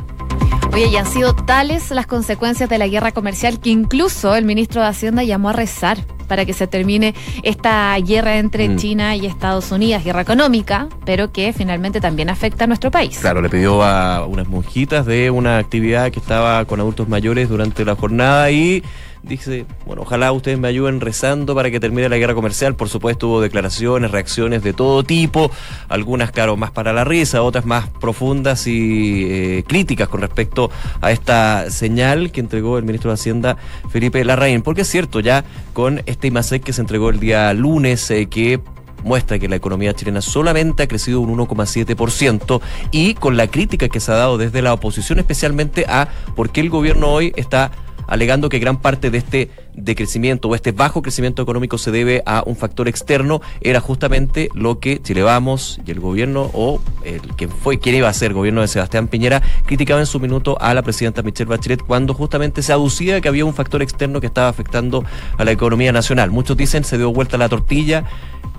Oye, 0.71 0.87
y 0.87 0.95
han 0.95 1.05
sido 1.05 1.33
tales 1.33 1.89
las 1.91 2.05
consecuencias 2.07 2.69
de 2.69 2.77
la 2.77 2.87
guerra 2.87 3.11
comercial 3.11 3.59
que 3.59 3.69
incluso 3.69 4.35
el 4.35 4.45
ministro 4.45 4.81
de 4.81 4.87
Hacienda 4.87 5.23
llamó 5.23 5.49
a 5.49 5.53
rezar 5.53 5.97
para 6.29 6.45
que 6.45 6.53
se 6.53 6.67
termine 6.67 7.15
esta 7.43 7.97
guerra 7.97 8.37
entre 8.37 8.69
mm. 8.69 8.77
China 8.77 9.15
y 9.15 9.25
Estados 9.25 9.71
Unidos, 9.71 10.03
guerra 10.03 10.21
económica, 10.21 10.87
pero 11.03 11.33
que 11.33 11.51
finalmente 11.51 11.99
también 11.99 12.29
afecta 12.29 12.63
a 12.63 12.67
nuestro 12.67 12.91
país. 12.91 13.17
Claro, 13.19 13.41
le 13.41 13.49
pidió 13.49 13.83
a 13.83 14.25
unas 14.25 14.47
monjitas 14.47 15.05
de 15.05 15.31
una 15.31 15.57
actividad 15.57 16.11
que 16.11 16.19
estaba 16.19 16.63
con 16.65 16.79
adultos 16.79 17.09
mayores 17.09 17.49
durante 17.49 17.83
la 17.83 17.95
jornada 17.95 18.51
y 18.51 18.83
dice, 19.23 19.65
bueno, 19.85 20.03
ojalá 20.03 20.31
ustedes 20.31 20.57
me 20.57 20.67
ayuden 20.67 21.01
rezando 21.01 21.55
para 21.55 21.71
que 21.71 21.79
termine 21.79 22.09
la 22.09 22.17
guerra 22.17 22.33
comercial. 22.33 22.75
Por 22.75 22.89
supuesto, 22.89 23.27
hubo 23.27 23.41
declaraciones, 23.41 24.11
reacciones 24.11 24.63
de 24.63 24.73
todo 24.73 25.03
tipo, 25.03 25.51
algunas, 25.87 26.31
claro, 26.31 26.57
más 26.57 26.71
para 26.71 26.93
la 26.93 27.03
risa, 27.03 27.41
otras 27.41 27.65
más 27.65 27.89
profundas 27.89 28.67
y 28.67 29.25
eh, 29.29 29.63
críticas 29.67 30.07
con 30.07 30.21
respecto 30.21 30.71
a 31.01 31.11
esta 31.11 31.69
señal 31.69 32.31
que 32.31 32.39
entregó 32.39 32.77
el 32.77 32.85
ministro 32.85 33.11
de 33.11 33.15
Hacienda, 33.15 33.57
Felipe 33.89 34.23
Larraín. 34.23 34.61
Porque 34.61 34.81
es 34.81 34.87
cierto, 34.87 35.19
ya 35.19 35.43
con 35.73 36.01
este 36.05 36.27
IMASEC 36.27 36.63
que 36.63 36.73
se 36.73 36.81
entregó 36.81 37.09
el 37.09 37.19
día 37.19 37.53
lunes, 37.53 38.09
eh, 38.11 38.27
que 38.27 38.59
muestra 39.03 39.39
que 39.39 39.47
la 39.47 39.55
economía 39.55 39.93
chilena 39.93 40.21
solamente 40.21 40.83
ha 40.83 40.87
crecido 40.87 41.21
un 41.21 41.37
1,7% 41.37 42.61
y 42.91 43.13
con 43.13 43.37
la 43.37 43.47
crítica 43.47 43.87
que 43.87 43.99
se 43.99 44.11
ha 44.11 44.15
dado 44.15 44.37
desde 44.37 44.61
la 44.61 44.73
oposición 44.73 45.19
especialmente 45.19 45.85
a 45.87 46.09
por 46.35 46.49
qué 46.49 46.61
el 46.61 46.69
gobierno 46.69 47.07
hoy 47.07 47.33
está 47.35 47.71
alegando 48.09 48.49
que 48.49 48.59
gran 48.59 48.81
parte 48.81 49.09
de 49.11 49.19
este 49.19 49.49
decrecimiento 49.73 50.49
o 50.49 50.55
este 50.55 50.71
bajo 50.71 51.01
crecimiento 51.01 51.41
económico 51.41 51.77
se 51.77 51.91
debe 51.91 52.21
a 52.25 52.43
un 52.45 52.55
factor 52.55 52.87
externo, 52.87 53.41
era 53.61 53.79
justamente 53.79 54.49
lo 54.53 54.79
que 54.79 55.01
Chile 55.01 55.23
Vamos 55.23 55.79
y 55.85 55.91
el 55.91 55.99
gobierno 55.99 56.49
o 56.53 56.81
el 57.03 57.21
que 57.35 57.47
fue 57.47 57.79
quien 57.79 57.95
iba 57.95 58.09
a 58.09 58.13
ser 58.13 58.33
gobierno 58.33 58.61
de 58.61 58.67
Sebastián 58.67 59.07
Piñera 59.07 59.41
criticaba 59.65 59.99
en 59.99 60.05
su 60.05 60.19
minuto 60.19 60.57
a 60.59 60.73
la 60.73 60.81
presidenta 60.81 61.21
Michelle 61.21 61.49
Bachelet 61.49 61.81
cuando 61.83 62.13
justamente 62.13 62.61
se 62.61 62.73
aducía 62.73 63.21
que 63.21 63.29
había 63.29 63.45
un 63.45 63.53
factor 63.53 63.81
externo 63.81 64.19
que 64.19 64.27
estaba 64.27 64.49
afectando 64.49 65.03
a 65.37 65.45
la 65.45 65.51
economía 65.51 65.91
nacional. 65.91 66.31
Muchos 66.31 66.57
dicen 66.57 66.83
se 66.83 66.97
dio 66.97 67.11
vuelta 67.13 67.37
la 67.37 67.49
tortilla 67.49 68.05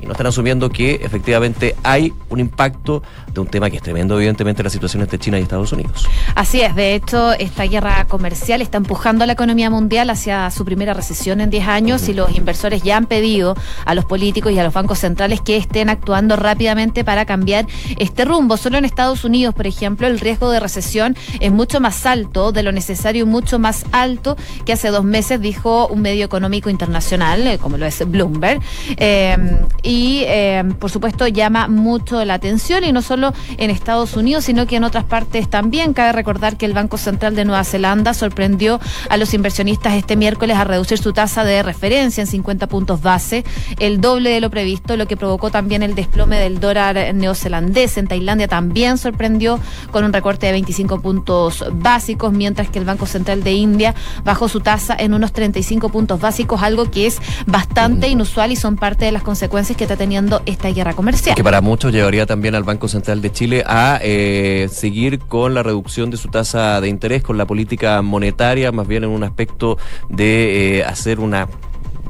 y 0.01 0.07
no 0.07 0.13
están 0.13 0.27
asumiendo 0.27 0.71
que 0.71 1.01
efectivamente 1.03 1.77
hay 1.83 2.13
un 2.29 2.41
impacto 2.41 3.03
de 3.33 3.41
un 3.41 3.47
tema 3.47 3.71
que 3.71 3.77
es 3.77 3.83
tremendo, 3.83 4.17
evidentemente, 4.17 4.63
la 4.63 4.71
situación 4.71 5.03
entre 5.03 5.19
China 5.19 5.39
y 5.39 5.43
Estados 5.43 5.73
Unidos. 5.73 6.09
Así 6.35 6.61
es, 6.63 6.75
de 6.75 6.95
hecho, 6.95 7.33
esta 7.33 7.65
guerra 7.65 8.07
comercial 8.07 8.63
está 8.63 8.79
empujando 8.79 9.25
a 9.25 9.27
la 9.27 9.35
economía 9.35 9.71
mundial 9.71 10.11
hacia 10.11 10.51
su 10.51 10.65
primera 10.65 10.95
recesión 10.95 11.41
en 11.41 11.51
10 11.51 11.69
años 11.69 12.09
y 12.09 12.15
los 12.15 12.35
inversores 12.37 12.83
ya 12.83 12.97
han 12.97 13.07
pedido 13.07 13.57
a 13.85 13.95
los 13.95 14.05
políticos 14.05 14.53
y 14.53 14.59
a 14.59 14.65
los 14.65 14.73
bancos 14.73 15.01
centrales 15.01 15.41
que 15.41 15.57
estén 15.57 15.89
actuando 15.89 16.37
rápidamente 16.37 17.05
para 17.05 17.25
cambiar 17.25 17.67
este 17.99 18.25
rumbo. 18.25 18.57
Solo 18.57 18.79
en 18.79 18.85
Estados 18.85 19.25
Unidos, 19.25 19.55
por 19.55 19.67
ejemplo, 19.67 20.07
el 20.07 20.19
riesgo 20.19 20.51
de 20.51 20.61
recesión 20.61 21.17
es 21.41 21.53
mucho 21.53 21.81
más 21.81 22.07
alto 22.07 22.53
de 22.53 22.63
lo 22.63 22.73
necesario, 22.73 23.27
mucho 23.27 23.59
más 23.59 23.85
alto 23.93 24.37
que 24.65 24.73
hace 24.73 24.89
dos 24.89 25.05
meses, 25.05 25.41
dijo 25.41 25.89
un 25.89 26.01
medio 26.01 26.25
económico 26.25 26.71
internacional, 26.71 27.47
eh, 27.47 27.59
como 27.59 27.77
lo 27.77 27.87
es 27.87 28.09
Bloomberg. 28.09 28.61
Eh, 28.97 29.37
y 29.83 29.90
eh, 29.93 30.63
por 30.79 30.91
supuesto 30.91 31.27
llama 31.27 31.69
mucho 31.69 32.25
la 32.25 32.35
atención 32.35 32.85
y 32.85 32.93
no 32.93 33.03
solo 33.03 33.33
en 33.59 33.71
Estados 33.71 34.17
Unidos, 34.17 34.45
sino 34.45 34.67
que 34.67 34.77
en 34.77 34.85
otras 34.85 35.05
partes 35.05 35.49
también. 35.49 35.95
Cabe 35.95 36.13
recordar 36.13 36.57
que 36.57 36.67
el 36.67 36.73
Banco 36.73 36.97
Central 36.97 37.35
de 37.35 37.45
Nueva 37.45 37.65
Zelanda 37.65 38.15
sorprendió 38.15 38.81
a 39.09 39.17
los 39.17 39.35
inversionistas 39.35 39.95
este 39.95 40.17
miércoles 40.17 40.57
a 40.57 40.65
reducir 40.65 40.99
su 40.99 41.13
tasa 41.13 41.45
de 41.45 41.63
referencia 41.63 42.21
en 42.21 42.27
50 42.27 42.67
puntos 42.69 43.03
base, 43.03 43.45
el 43.79 44.01
doble 44.01 44.31
de 44.31 44.41
lo 44.41 44.51
previsto, 44.51 44.97
lo 44.97 45.07
que 45.07 45.17
provocó 45.17 45.51
también 45.51 45.83
el 45.83 45.95
desplome 45.95 46.39
del 46.39 46.61
dólar 46.61 47.15
neozelandés. 47.15 47.97
En 47.97 48.07
Tailandia 48.07 48.49
también 48.49 48.99
sorprendió 48.99 49.59
con 49.91 50.05
un 50.05 50.13
recorte 50.13 50.47
de 50.47 50.53
25 50.53 51.01
puntos 51.01 51.65
básicos, 51.73 52.33
mientras 52.33 52.69
que 52.69 52.79
el 52.79 52.85
Banco 52.85 53.07
Central 53.07 53.43
de 53.43 53.53
India 53.53 53.95
bajó 54.25 54.49
su 54.49 54.61
tasa 54.61 54.95
en 54.99 55.15
unos 55.15 55.33
35 55.33 55.89
puntos 55.89 56.21
básicos, 56.21 56.63
algo 56.63 56.91
que 56.91 57.07
es 57.07 57.21
bastante 57.47 58.09
inusual 58.09 58.53
y 58.53 58.57
son 58.57 58.77
parte 58.77 59.05
de 59.05 59.13
las 59.13 59.23
consecuencias 59.23 59.80
que 59.81 59.85
está 59.85 59.97
teniendo 59.97 60.43
esta 60.45 60.69
guerra 60.69 60.93
comercial. 60.93 61.35
Que 61.35 61.43
para 61.43 61.63
muchos 61.63 61.91
llevaría 61.91 62.27
también 62.27 62.55
al 62.55 62.65
Banco 62.65 62.87
Central 62.87 63.23
de 63.23 63.33
Chile 63.33 63.65
a 63.67 63.99
eh, 64.03 64.69
seguir 64.71 65.21
con 65.21 65.55
la 65.55 65.63
reducción 65.63 66.11
de 66.11 66.19
su 66.19 66.29
tasa 66.29 66.83
de 66.83 66.89
interés, 66.89 67.23
con 67.23 67.39
la 67.39 67.47
política 67.47 68.03
monetaria, 68.03 68.73
más 68.73 68.87
bien 68.87 69.05
en 69.05 69.11
un 69.11 69.25
aspecto 69.25 69.79
de 70.11 70.81
eh, 70.81 70.85
hacer 70.85 71.19
una 71.19 71.49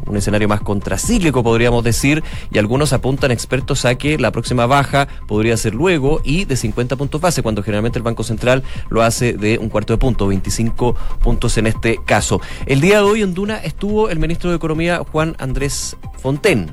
un 0.04 0.16
escenario 0.16 0.48
más 0.48 0.62
contracíclico, 0.62 1.44
podríamos 1.44 1.84
decir, 1.84 2.24
y 2.50 2.58
algunos 2.58 2.92
apuntan 2.92 3.30
expertos 3.30 3.84
a 3.84 3.94
que 3.94 4.18
la 4.18 4.32
próxima 4.32 4.66
baja 4.66 5.06
podría 5.28 5.56
ser 5.56 5.72
luego 5.72 6.20
y 6.24 6.46
de 6.46 6.56
50 6.56 6.96
puntos 6.96 7.20
base, 7.20 7.40
cuando 7.40 7.62
generalmente 7.62 8.00
el 8.00 8.02
Banco 8.02 8.24
Central 8.24 8.64
lo 8.88 9.02
hace 9.02 9.34
de 9.34 9.58
un 9.58 9.68
cuarto 9.68 9.92
de 9.92 9.98
punto, 9.98 10.26
25 10.26 10.96
puntos 11.22 11.56
en 11.56 11.68
este 11.68 12.00
caso. 12.04 12.40
El 12.66 12.80
día 12.80 12.96
de 12.96 13.04
hoy 13.04 13.22
en 13.22 13.32
Duna 13.32 13.58
estuvo 13.58 14.08
el 14.10 14.18
ministro 14.18 14.50
de 14.50 14.56
Economía 14.56 15.02
Juan 15.12 15.36
Andrés 15.38 15.96
Fonten 16.20 16.72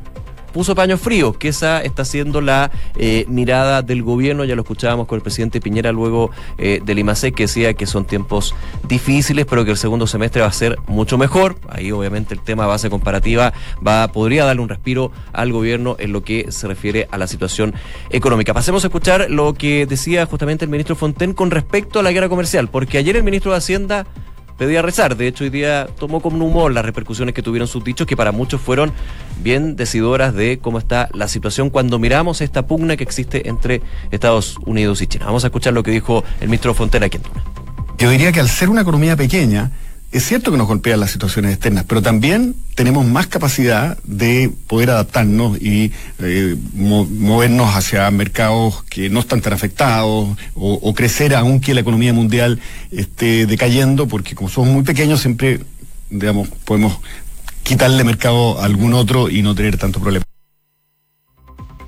puso 0.58 0.74
paño 0.74 0.98
frío, 0.98 1.34
que 1.34 1.50
esa 1.50 1.84
está 1.84 2.04
siendo 2.04 2.42
la 2.42 2.72
eh, 2.96 3.26
mirada 3.28 3.84
del 3.84 4.02
gobierno, 4.02 4.44
ya 4.44 4.56
lo 4.56 4.64
escuchábamos 4.64 5.06
con 5.06 5.18
el 5.18 5.22
presidente 5.22 5.62
Piñera 5.62 5.92
luego 5.92 6.32
eh, 6.58 6.82
del 6.84 6.98
IMASEC, 6.98 7.36
que 7.36 7.44
decía 7.44 7.76
que 7.76 7.86
son 7.86 8.06
tiempos 8.06 8.56
difíciles, 8.88 9.46
pero 9.46 9.64
que 9.66 9.70
el 9.70 9.78
segundo 9.78 10.08
semestre 10.08 10.42
va 10.42 10.48
a 10.48 10.52
ser 10.52 10.80
mucho 10.88 11.20
mejor. 11.20 11.58
Ahí 11.70 11.92
obviamente 11.92 12.34
el 12.34 12.42
tema 12.42 12.66
base 12.66 12.90
comparativa 12.90 13.54
va, 13.86 14.12
podría 14.12 14.46
darle 14.46 14.64
un 14.64 14.70
respiro 14.70 15.12
al 15.32 15.52
gobierno 15.52 15.96
en 16.00 16.12
lo 16.12 16.24
que 16.24 16.52
se 16.52 16.68
refiere 16.68 17.08
a 17.12 17.20
la 17.20 17.28
situación 17.28 17.76
económica. 18.10 18.56
Pasemos 18.56 18.84
a 18.84 18.88
escuchar 18.88 19.30
lo 19.30 19.54
que 19.54 19.86
decía 19.86 20.26
justamente 20.26 20.66
el 20.66 20.72
ministro 20.72 20.96
Fonten 20.96 21.34
con 21.34 21.52
respecto 21.52 22.00
a 22.00 22.02
la 22.02 22.12
guerra 22.12 22.30
comercial, 22.30 22.68
porque 22.68 22.98
ayer 22.98 23.16
el 23.16 23.24
ministro 23.24 23.52
de 23.52 23.58
Hacienda 23.58 24.08
pedía 24.58 24.82
rezar. 24.82 25.16
De 25.16 25.28
hecho, 25.28 25.44
hoy 25.44 25.50
día 25.50 25.88
tomó 26.00 26.22
como 26.22 26.46
humor 26.46 26.74
las 26.74 26.86
repercusiones 26.86 27.34
que 27.34 27.42
tuvieron 27.42 27.68
sus 27.68 27.84
dichos, 27.84 28.08
que 28.08 28.18
para 28.18 28.32
muchos 28.32 28.60
fueron 28.60 28.92
bien 29.42 29.76
decidoras 29.76 30.34
de 30.34 30.60
cómo 30.60 30.80
está 30.80 31.10
la 31.14 31.28
situación 31.28 31.70
cuando 31.70 32.00
miramos 32.00 32.42
esta 32.42 32.68
pugna 32.68 32.98
que 32.98 33.04
existe 33.04 33.48
entre 33.48 33.82
Estados 34.12 34.58
Unidos 34.66 35.02
y 35.02 35.08
China. 35.08 35.26
Vamos 35.26 35.44
a 35.44 35.48
escuchar 35.48 35.74
lo 35.74 35.84
que 35.84 35.92
dijo 35.92 36.24
el 36.42 36.48
ministro 36.48 36.74
Fontena 36.74 37.06
aquí 37.06 37.18
en 37.18 37.24
Yo 37.98 38.10
diría 38.10 38.32
que 38.32 38.40
al 38.40 38.50
ser 38.50 38.70
una 38.70 38.82
economía 38.82 39.16
pequeña, 39.16 39.72
es 40.12 40.26
cierto 40.26 40.52
que 40.52 40.58
nos 40.58 40.68
golpean 40.68 41.00
las 41.00 41.12
situaciones 41.12 41.54
externas, 41.54 41.84
pero 41.88 42.02
también 42.02 42.56
tenemos 42.76 43.06
más 43.06 43.28
capacidad 43.28 43.98
de 44.04 44.50
poder 44.68 44.92
adaptarnos 44.92 45.62
y 45.62 45.92
eh, 46.20 46.56
movernos 46.74 47.76
hacia 47.76 48.10
mercados 48.12 48.84
que 48.84 49.10
no 49.10 49.20
están 49.20 49.42
tan 49.42 49.54
afectados 49.54 50.38
o, 50.56 50.94
crecer 50.94 51.36
aunque 51.36 51.74
la 51.74 51.82
economía 51.82 52.14
mundial 52.14 52.60
esté 52.92 53.46
decayendo, 53.46 54.08
porque 54.08 54.34
como 54.34 54.50
somos 54.50 54.74
muy 54.74 54.84
pequeños 54.84 55.20
siempre, 55.20 55.60
digamos, 56.10 56.48
podemos 56.64 57.00
quitarle 57.64 58.04
mercado 58.06 58.62
a 58.62 58.66
algún 58.66 58.94
otro 58.94 59.30
y 59.30 59.42
no 59.42 59.56
tener 59.56 59.78
tanto 59.78 60.00
problema. 60.00 60.27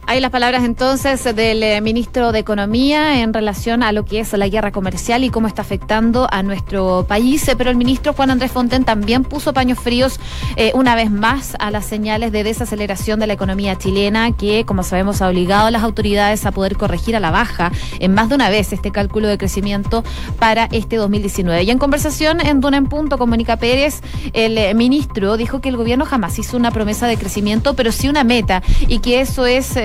Hay 0.10 0.22
las 0.22 0.32
palabras 0.32 0.63
entonces 0.63 1.24
del 1.36 1.62
eh, 1.62 1.82
ministro 1.82 2.32
de 2.32 2.39
Economía 2.39 3.22
en 3.22 3.32
relación 3.32 3.84
a 3.84 3.92
lo 3.92 4.06
que 4.06 4.22
es 4.22 4.34
la 4.34 4.48
guerra 4.48 4.72
comercial 4.72 5.24
y 5.24 5.30
cómo 5.30 5.48
está 5.48 5.62
afectando 5.62 6.28
a 6.32 6.42
nuestro 6.42 7.06
país. 7.08 7.48
Eh, 7.48 7.56
pero 7.56 7.70
el 7.70 7.75
ministro 7.75 8.13
Juan 8.13 8.32
Andrés 8.32 8.51
Fonten 8.51 8.86
también 8.86 9.24
puso 9.24 9.54
paños 9.54 9.78
fríos 9.78 10.20
eh, 10.56 10.72
una 10.74 10.96
vez 10.96 11.12
más 11.12 11.56
a 11.60 11.70
las 11.70 11.86
señales 11.86 12.32
de 12.32 12.44
desaceleración 12.44 13.20
de 13.20 13.28
la 13.28 13.34
economía 13.34 13.78
chilena, 13.78 14.36
que, 14.36 14.66
como 14.66 14.82
sabemos, 14.82 15.22
ha 15.22 15.28
obligado 15.28 15.68
a 15.68 15.72
las 15.72 15.84
autoridades 15.84 16.44
a 16.48 16.51
poder 16.54 16.75
corregir 16.75 17.16
a 17.16 17.20
la 17.20 17.30
baja 17.30 17.72
en 18.00 18.12
más 18.16 18.30
de 18.30 18.36
una 18.36 18.50
vez 18.50 18.74
este 18.74 18.89
cálculo 18.89 19.28
de 19.28 19.38
crecimiento 19.38 20.04
para 20.39 20.70
este 20.72 20.96
2019. 20.96 21.62
Y 21.62 21.70
en 21.70 21.78
conversación 21.78 22.42
en 22.44 22.62
Duna 22.62 22.78
en 22.78 22.88
Punto 22.88 23.20
con 23.20 23.30
Mónica 23.30 23.58
Pérez, 23.58 24.01
el 24.34 24.74
ministro 24.74 25.38
dijo 25.38 25.62
que 25.62 25.70
el 25.70 25.78
gobierno 25.78 26.06
jamás 26.06 26.39
hizo 26.39 26.58
una 26.58 26.72
promesa 26.72 27.06
de 27.06 27.16
crecimiento, 27.16 27.75
pero 27.75 27.92
sí 27.92 28.10
una 28.10 28.24
meta 28.24 28.63
y 28.88 28.98
que 29.01 29.22
eso 29.22 29.46
es. 29.46 29.78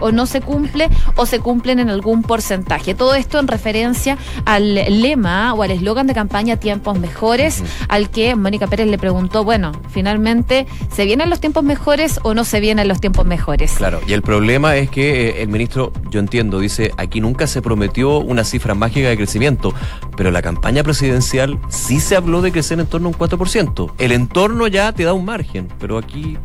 O 0.00 0.12
no 0.12 0.26
se 0.26 0.40
cumple 0.40 0.88
o 1.16 1.26
se 1.26 1.40
cumplen 1.40 1.78
en 1.78 1.90
algún 1.90 2.22
porcentaje. 2.22 2.94
Todo 2.94 3.14
esto 3.14 3.38
en 3.38 3.48
referencia 3.48 4.18
al 4.44 4.74
lema 4.74 5.54
o 5.54 5.62
al 5.62 5.70
eslogan 5.70 6.06
de 6.06 6.14
campaña 6.14 6.56
Tiempos 6.56 6.98
Mejores, 6.98 7.62
al 7.88 8.10
que 8.10 8.34
Mónica 8.36 8.66
Pérez 8.66 8.86
le 8.86 8.98
preguntó, 8.98 9.44
bueno, 9.44 9.72
finalmente, 9.90 10.66
¿se 10.92 11.04
vienen 11.04 11.30
los 11.30 11.40
tiempos 11.40 11.64
mejores 11.64 12.20
o 12.22 12.34
no 12.34 12.44
se 12.44 12.60
vienen 12.60 12.88
los 12.88 13.00
tiempos 13.00 13.26
mejores? 13.26 13.72
Claro, 13.72 14.00
y 14.06 14.12
el 14.12 14.22
problema 14.22 14.76
es 14.76 14.90
que 14.90 15.28
eh, 15.28 15.42
el 15.42 15.48
ministro, 15.48 15.92
yo 16.10 16.20
entiendo, 16.20 16.58
dice, 16.58 16.92
aquí 16.96 17.20
nunca 17.20 17.46
se 17.46 17.62
prometió 17.62 18.18
una 18.18 18.44
cifra 18.44 18.74
mágica 18.74 19.08
de 19.08 19.16
crecimiento, 19.16 19.74
pero 20.16 20.30
la 20.30 20.42
campaña 20.42 20.82
presidencial 20.82 21.58
sí 21.68 22.00
se 22.00 22.16
habló 22.16 22.42
de 22.42 22.52
crecer 22.52 22.80
en 22.80 22.86
torno 22.86 23.08
a 23.08 23.10
un 23.10 23.18
4%. 23.18 23.92
El 23.98 24.12
entorno 24.12 24.66
ya 24.68 24.92
te 24.92 25.04
da 25.04 25.12
un 25.12 25.24
margen, 25.24 25.68
pero 25.78 25.98
aquí 25.98 26.38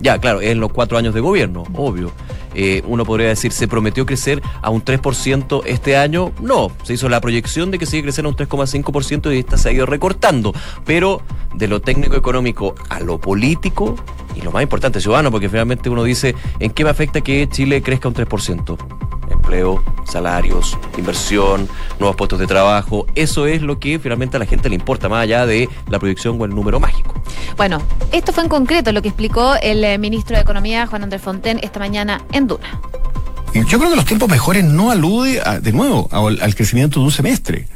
ya, 0.00 0.18
claro, 0.18 0.40
en 0.40 0.60
los 0.60 0.72
cuatro 0.72 0.96
años 0.96 1.14
de 1.14 1.20
gobierno, 1.20 1.64
obvio. 1.74 2.12
Eh, 2.54 2.82
uno 2.86 3.04
podría 3.04 3.28
decir, 3.28 3.52
¿se 3.52 3.68
prometió 3.68 4.06
crecer 4.06 4.42
a 4.62 4.70
un 4.70 4.84
3% 4.84 5.62
este 5.66 5.96
año? 5.96 6.32
No, 6.40 6.70
se 6.82 6.94
hizo 6.94 7.08
la 7.08 7.20
proyección 7.20 7.70
de 7.70 7.78
que 7.78 7.86
sigue 7.86 8.04
creciendo 8.04 8.28
a 8.28 8.32
un 8.32 8.36
3,5% 8.36 9.34
y 9.34 9.38
esta 9.38 9.56
se 9.56 9.68
ha 9.68 9.72
ido 9.72 9.86
recortando. 9.86 10.52
Pero 10.84 11.22
de 11.54 11.68
lo 11.68 11.80
técnico 11.80 12.16
económico 12.16 12.74
a 12.88 13.00
lo 13.00 13.18
político, 13.18 13.96
y 14.34 14.42
lo 14.42 14.52
más 14.52 14.62
importante, 14.62 15.00
ciudadano, 15.00 15.30
porque 15.30 15.48
finalmente 15.48 15.90
uno 15.90 16.04
dice, 16.04 16.34
¿en 16.60 16.70
qué 16.70 16.84
me 16.84 16.90
afecta 16.90 17.20
que 17.20 17.48
Chile 17.48 17.82
crezca 17.82 18.08
un 18.08 18.14
3%? 18.14 18.76
Empleo, 19.48 19.82
salarios, 20.04 20.76
inversión, 20.98 21.70
nuevos 21.98 22.16
puestos 22.16 22.38
de 22.38 22.46
trabajo. 22.46 23.06
Eso 23.14 23.46
es 23.46 23.62
lo 23.62 23.78
que 23.78 23.98
finalmente 23.98 24.36
a 24.36 24.40
la 24.40 24.44
gente 24.44 24.68
le 24.68 24.74
importa, 24.74 25.08
más 25.08 25.22
allá 25.22 25.46
de 25.46 25.70
la 25.88 25.98
proyección 25.98 26.38
o 26.38 26.44
el 26.44 26.54
número 26.54 26.78
mágico. 26.78 27.14
Bueno, 27.56 27.80
esto 28.12 28.34
fue 28.34 28.42
en 28.42 28.50
concreto 28.50 28.92
lo 28.92 29.00
que 29.00 29.08
explicó 29.08 29.54
el 29.62 29.82
eh, 29.84 29.96
ministro 29.96 30.36
de 30.36 30.42
Economía, 30.42 30.86
Juan 30.86 31.04
Andrés 31.04 31.22
Fonten, 31.22 31.60
esta 31.62 31.78
mañana 31.78 32.20
en 32.32 32.46
Duna. 32.46 32.78
Yo 33.54 33.78
creo 33.78 33.88
que 33.88 33.96
los 33.96 34.04
tiempos 34.04 34.28
mejores 34.28 34.64
no 34.64 34.90
alude, 34.90 35.40
de 35.62 35.72
nuevo, 35.72 36.10
al, 36.12 36.54
crecimiento 36.54 37.00
de 37.00 37.06
un 37.06 37.10
semestre 37.10 37.68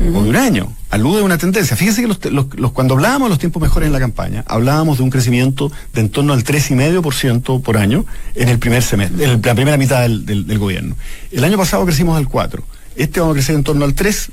o 0.00 0.22
de 0.22 0.28
un 0.30 0.36
año 0.36 0.72
alude 0.90 1.20
a 1.20 1.24
una 1.24 1.38
tendencia. 1.38 1.76
Fíjense 1.76 2.02
que 2.02 2.08
los, 2.08 2.24
los- 2.26 2.46
los- 2.58 2.72
cuando 2.72 2.94
hablábamos 2.94 3.26
de 3.26 3.30
los 3.30 3.38
tiempos 3.38 3.60
mejores 3.62 3.86
en 3.88 3.92
la 3.92 3.98
campaña, 4.00 4.44
hablábamos 4.46 4.98
de 4.98 5.04
un 5.04 5.10
crecimiento 5.10 5.70
de 5.92 6.00
en 6.02 6.08
torno 6.10 6.32
al 6.32 6.44
3,5% 6.44 7.62
por 7.62 7.76
año 7.78 8.04
en 8.34 8.48
el 8.48 8.58
primer 8.58 8.82
semestre, 8.82 9.24
en 9.24 9.42
la 9.42 9.54
primera 9.54 9.76
mitad 9.76 10.02
del, 10.02 10.24
del- 10.26 10.58
gobierno. 10.58 10.96
El 11.32 11.42
año 11.44 11.56
pasado 11.58 11.84
crecimos 11.84 12.16
al 12.16 12.28
4%. 12.28 12.62
Este 12.96 13.18
vamos 13.18 13.32
a 13.32 13.36
crecer 13.36 13.56
en 13.56 13.64
torno 13.64 13.84
al 13.84 13.92
3, 13.94 14.30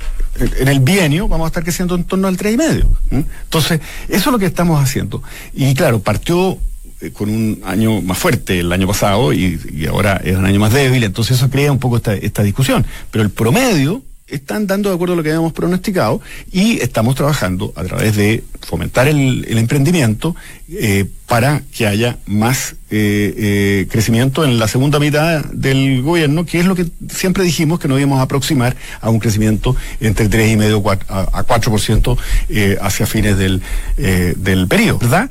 en 0.60 0.68
el 0.68 0.82
bienio 0.82 1.28
vamos 1.28 1.46
a 1.46 1.48
estar 1.48 1.64
creciendo 1.64 1.96
en 1.96 2.04
torno 2.04 2.28
al 2.28 2.38
3,5. 2.38 2.86
¿m? 3.10 3.26
Entonces, 3.46 3.80
eso 4.08 4.30
es 4.30 4.32
lo 4.32 4.38
que 4.38 4.46
estamos 4.46 4.80
haciendo. 4.80 5.24
Y 5.52 5.74
claro, 5.74 6.00
partió 6.00 6.60
eh, 7.02 7.10
con 7.10 7.30
un 7.32 7.62
año 7.66 8.02
más 8.04 8.20
fuerte 8.20 8.60
el 8.60 8.72
año 8.72 8.86
pasado 8.86 9.34
y, 9.34 9.60
y 9.74 9.88
ahora 9.88 10.22
es 10.24 10.36
un 10.38 10.46
año 10.46 10.60
más 10.60 10.72
débil, 10.74 11.04
entonces 11.04 11.38
eso 11.38 11.50
crea 11.50 11.72
un 11.72 11.80
poco 11.80 11.98
esta, 11.98 12.14
esta 12.14 12.44
discusión. 12.44 12.86
Pero 13.10 13.24
el 13.24 13.32
promedio 13.32 14.04
están 14.32 14.66
dando 14.68 14.90
de 14.90 14.96
acuerdo 14.96 15.14
a 15.14 15.18
lo 15.18 15.24
que 15.24 15.30
habíamos 15.30 15.54
pronosticado 15.54 16.22
y 16.52 16.80
estamos 16.80 17.16
trabajando 17.16 17.74
a 17.76 17.84
través 17.84 18.16
de 18.16 18.44
fomentar 18.62 19.08
el, 19.08 19.46
emprendimiento 19.58 20.36
eh, 20.70 21.06
para 21.28 21.62
que 21.76 21.86
haya 21.88 22.18
más 22.26 22.74
eh, 22.90 23.34
eh, 23.38 23.88
crecimiento 23.90 24.44
en 24.44 24.58
la 24.60 24.68
segunda 24.68 25.00
mitad 25.00 25.46
del 25.46 26.02
gobierno, 26.02 26.46
que 26.46 26.60
es 26.60 26.66
lo 26.66 26.76
que 26.76 26.88
siempre 27.10 27.44
dijimos 27.44 27.80
que 27.80 27.88
nos 27.88 28.00
íbamos 28.00 28.20
a 28.20 28.24
aproximar 28.24 28.76
a 29.02 29.10
un 29.10 29.20
crecimiento 29.20 29.76
entre 30.00 30.30
3,5 30.30 30.82
cuat- 30.82 31.06
a, 31.10 31.40
a 31.40 31.46
4% 31.46 32.18
eh, 32.50 32.78
hacia 32.82 33.06
fines 33.06 33.38
del, 33.38 33.62
del 33.98 34.68
periodo, 34.68 35.00
¿verdad? 35.00 35.30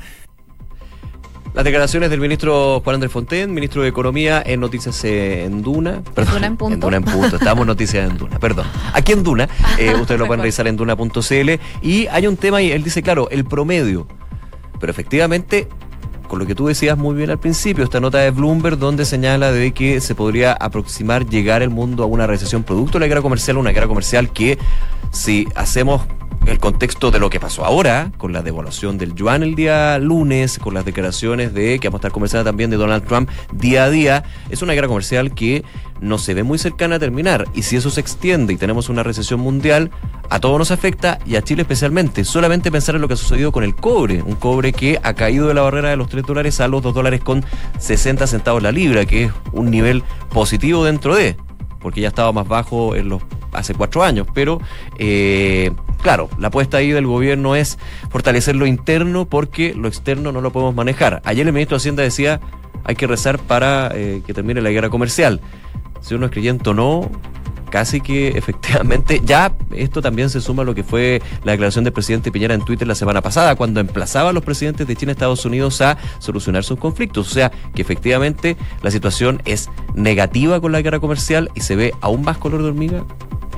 Las 1.52 1.64
declaraciones 1.64 2.11
del 2.11 2.21
ministro 2.21 2.80
Juan 2.85 2.95
Andrés 2.95 3.11
Fonten, 3.11 3.52
ministro 3.52 3.83
de 3.83 3.88
Economía, 3.88 4.40
en 4.47 4.61
Noticias 4.61 5.02
en 5.04 5.62
Duna. 5.62 6.00
Perdón, 6.14 6.35
Duna 6.35 6.47
en 6.47 6.57
punto. 6.57 6.87
Duna 6.87 6.97
en 6.99 7.04
punto. 7.04 7.37
Estamos 7.37 7.62
en 7.62 7.66
Noticias 7.66 8.09
en 8.09 8.16
Duna, 8.16 8.38
perdón. 8.38 8.66
Aquí 8.95 9.12
en 9.12 9.25
Duna, 9.25 9.49
eh, 9.76 9.92
ustedes 9.95 10.21
lo 10.21 10.26
pueden 10.28 10.40
revisar 10.42 10.69
en 10.69 10.76
duna.cl. 10.76 11.50
Y 11.83 12.07
hay 12.07 12.26
un 12.28 12.37
tema 12.37 12.62
y 12.62 12.71
él 12.71 12.85
dice, 12.85 13.02
claro, 13.02 13.28
el 13.30 13.45
promedio. 13.45 14.07
Pero 14.78 14.92
efectivamente, 14.92 15.66
con 16.28 16.38
lo 16.38 16.47
que 16.47 16.54
tú 16.54 16.69
decías 16.69 16.97
muy 16.97 17.16
bien 17.16 17.30
al 17.30 17.40
principio, 17.40 17.83
esta 17.83 17.99
nota 17.99 18.19
de 18.19 18.30
Bloomberg 18.30 18.78
donde 18.78 19.04
señala 19.04 19.50
de 19.50 19.73
que 19.73 20.00
se 20.00 20.14
podría 20.14 20.52
aproximar 20.52 21.26
llegar 21.26 21.62
el 21.62 21.71
mundo 21.71 22.04
a 22.04 22.07
una 22.07 22.28
recesión 22.28 22.62
producto 22.62 22.99
de 22.99 23.00
la 23.00 23.09
guerra 23.09 23.23
comercial, 23.23 23.57
una 23.57 23.73
guerra 23.73 23.88
comercial 23.88 24.30
que 24.30 24.57
si 25.11 25.49
hacemos 25.57 26.02
el 26.47 26.59
contexto 26.59 27.11
de 27.11 27.18
lo 27.18 27.30
que 27.30 27.38
pasó 27.38 27.64
ahora, 27.64 28.12
con 28.16 28.32
la 28.32 28.42
devaluación 28.42 28.99
del 28.99 29.14
yuan 29.14 29.42
el 29.42 29.54
día 29.54 29.99
lunes, 29.99 30.59
con 30.59 30.75
las 30.75 30.85
declaraciones 30.85 31.54
de 31.54 31.78
que 31.78 31.88
vamos 31.88 31.99
a 31.99 32.00
estar 32.00 32.12
conversando 32.12 32.44
también 32.44 32.70
de 32.70 32.76
Donald 32.76 33.04
Trump 33.06 33.30
día 33.52 33.85
a 33.85 33.90
día, 33.90 34.25
es 34.50 34.62
una 34.62 34.73
guerra 34.73 34.88
comercial 34.88 35.35
que 35.35 35.64
no 36.00 36.18
se 36.18 36.35
ve 36.35 36.42
muy 36.42 36.59
cercana 36.59 36.97
a 36.97 36.99
terminar. 36.99 37.47
Y 37.54 37.62
si 37.62 37.76
eso 37.76 37.90
se 37.90 38.00
extiende 38.00 38.52
y 38.52 38.56
tenemos 38.56 38.88
una 38.88 39.02
recesión 39.02 39.40
mundial, 39.40 39.90
a 40.28 40.40
todos 40.40 40.59
nos 40.59 40.70
afecta 40.70 41.18
y 41.26 41.37
a 41.37 41.42
Chile 41.42 41.62
especialmente. 41.62 42.25
Solamente 42.25 42.73
pensar 42.73 42.94
en 42.94 43.02
lo 43.02 43.09
que 43.09 43.14
ha 43.14 43.18
sucedido 43.18 43.52
con 43.52 43.64
el 43.64 43.75
cobre, 43.75 44.23
un 44.23 44.35
cobre 44.35 44.73
que 44.73 44.99
ha 45.02 45.14
caído 45.14 45.47
de 45.47 45.54
la 45.54 45.62
barrera 45.62 45.90
de 45.90 45.97
los 45.97 46.09
3 46.09 46.25
dólares 46.25 46.61
a 46.61 46.68
los 46.68 46.82
2 46.82 46.94
dólares 46.94 47.20
con 47.20 47.44
60 47.78 48.26
centavos 48.26 48.62
la 48.62 48.73
libra, 48.73 49.04
que 49.04 49.25
es 49.25 49.32
un 49.52 49.70
nivel 49.70 50.02
positivo 50.32 50.85
dentro 50.85 51.14
de, 51.14 51.37
porque 51.80 52.00
ya 52.00 52.09
estaba 52.09 52.32
más 52.32 52.49
bajo 52.49 52.97
en 52.97 53.09
los 53.09 53.23
hace 53.52 53.75
cuatro 53.75 54.02
años, 54.02 54.26
pero 54.35 54.61
eh, 54.99 55.73
claro, 56.02 56.28
la 56.38 56.49
apuesta 56.49 56.78
ahí 56.78 56.90
del 56.90 57.07
gobierno 57.07 57.57
es 57.57 57.78
fortalecer 58.11 58.57
lo 58.57 58.66
interno 58.66 59.26
porque 59.26 59.75
lo 59.75 59.88
externo 59.88 60.33
no 60.33 60.40
lo 60.40 60.52
podemos 60.52 60.75
manejar. 60.75 61.23
Ayer 61.25 61.47
el 61.47 61.52
ministro 61.52 61.76
de 61.76 61.80
Hacienda 61.80 62.02
decía 62.02 62.40
hay 62.85 62.97
que 62.97 63.07
rezar 63.07 63.38
para 63.38 63.90
eh, 63.95 64.23
que 64.26 64.35
termine 64.35 64.61
la 64.61 64.71
guerra 64.71 64.90
comercial. 64.90 65.40
Si 66.00 66.14
uno 66.14 66.26
es 66.26 66.33
creyente 66.33 66.71
o 66.71 66.75
no, 66.75 67.11
casi 67.71 68.00
que 68.00 68.28
efectivamente 68.37 69.23
ya 69.25 69.52
esto 69.73 70.02
también 70.02 70.28
se 70.28 70.40
suma 70.40 70.62
a 70.62 70.66
lo 70.66 70.75
que 70.75 70.85
fue 70.85 71.23
la 71.45 71.52
declaración 71.52 71.85
del 71.85 71.92
presidente 71.92 72.30
Piñera 72.30 72.54
en 72.54 72.64
Twitter 72.64 72.87
la 72.87 72.95
semana 72.95 73.23
pasada, 73.23 73.54
cuando 73.54 73.80
emplazaba 73.80 74.30
a 74.30 74.33
los 74.33 74.45
presidentes 74.45 74.87
de 74.87 74.97
China 74.97 75.12
y 75.12 75.14
Estados 75.14 75.45
Unidos 75.45 75.80
a 75.80 75.97
solucionar 76.19 76.64
sus 76.64 76.78
conflictos. 76.78 77.30
O 77.30 77.35
sea, 77.35 77.50
que 77.75 77.83
efectivamente 77.83 78.57
la 78.83 78.90
situación 78.90 79.40
es 79.45 79.71
negativa 79.95 80.61
con 80.61 80.73
la 80.73 80.83
guerra 80.83 81.00
comercial 81.00 81.50
y 81.54 81.61
se 81.61 81.76
ve 81.76 81.95
aún 82.00 82.23
más 82.23 82.38
color 82.38 82.62
de 82.62 82.69
hormiga. 82.69 83.04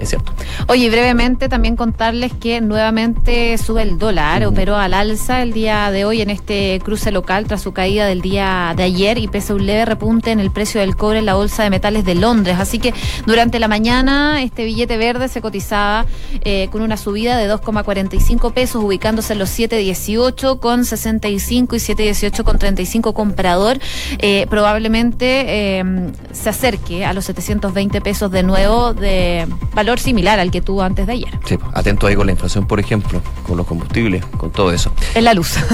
Es 0.03 0.09
cierto. 0.09 0.33
Oye, 0.67 0.91
brevemente 0.91 1.49
también 1.49 1.77
contarles 1.77 2.33
que 2.33 2.61
nuevamente 2.61 3.57
sube 3.57 3.83
el 3.83 3.99
dólar, 3.99 4.45
operó 4.45 4.75
al 4.75 4.95
alza 4.95 5.43
el 5.43 5.53
día 5.53 5.93
de 5.93 6.05
hoy 6.05 6.23
en 6.23 6.31
este 6.31 6.81
cruce 6.83 7.13
local 7.13 7.47
tras 7.47 7.63
su 7.63 7.73
caída 7.73 8.05
del 8.07 8.21
día 8.21 8.75
de 8.77 8.83
ayer 8.83 9.19
y 9.19 9.29
pese 9.29 9.53
a 9.53 9.57
un 9.57 9.65
leve 9.65 9.85
repunte 9.85 10.33
en 10.33 10.41
el 10.41 10.51
precio 10.51 10.81
del 10.81 10.97
cobre 10.97 11.21
en 11.21 11.27
la 11.27 11.35
bolsa 11.35 11.63
de 11.63 11.71
metales 11.71 12.05
de 12.05 12.17
Londres. 12.17 12.57
Así 12.59 12.81
que 12.81 12.93
durante 13.27 13.61
la 13.61 13.69
mañana 13.69 14.43
este 14.43 14.65
billete 14.65 14.97
verde 14.97 15.29
se 15.29 15.41
cotizaba 15.41 16.05
eh, 16.45 16.67
con 16.73 16.83
una 16.83 16.97
subida 16.97 17.37
de 17.37 17.49
2,45 17.49 18.53
pesos, 18.53 18.83
ubicándose 18.83 19.35
en 19.35 19.39
los 19.39 19.57
7,18 19.57 20.59
con 20.59 20.85
65 20.85 21.77
y 21.77 21.79
7,18 21.79 22.43
con 22.43 22.59
35 22.59 23.15
comprador. 23.15 23.79
Eh, 24.19 24.49
probablemente 24.51 25.79
eh, 25.79 25.85
se 26.33 26.49
acerque 26.49 27.05
a 27.05 27.13
los 27.13 27.27
720 27.27 28.01
pesos 28.01 28.33
de 28.33 28.43
nuevo 28.43 28.95
de 28.95 29.47
valor 29.75 29.92
similar 29.99 30.39
al 30.39 30.51
que 30.51 30.61
tuvo 30.61 30.83
antes 30.83 31.07
de 31.07 31.13
ayer. 31.13 31.39
Sí, 31.45 31.59
atento 31.73 32.07
ahí 32.07 32.15
con 32.15 32.27
la 32.27 32.33
inflación, 32.33 32.67
por 32.67 32.81
ejemplo, 32.81 33.21
con 33.47 33.57
los 33.57 33.67
combustibles, 33.67 34.25
con 34.27 34.51
todo 34.51 34.73
eso. 34.73 34.93
En 35.15 35.25
la 35.25 35.35
luz. 35.35 35.57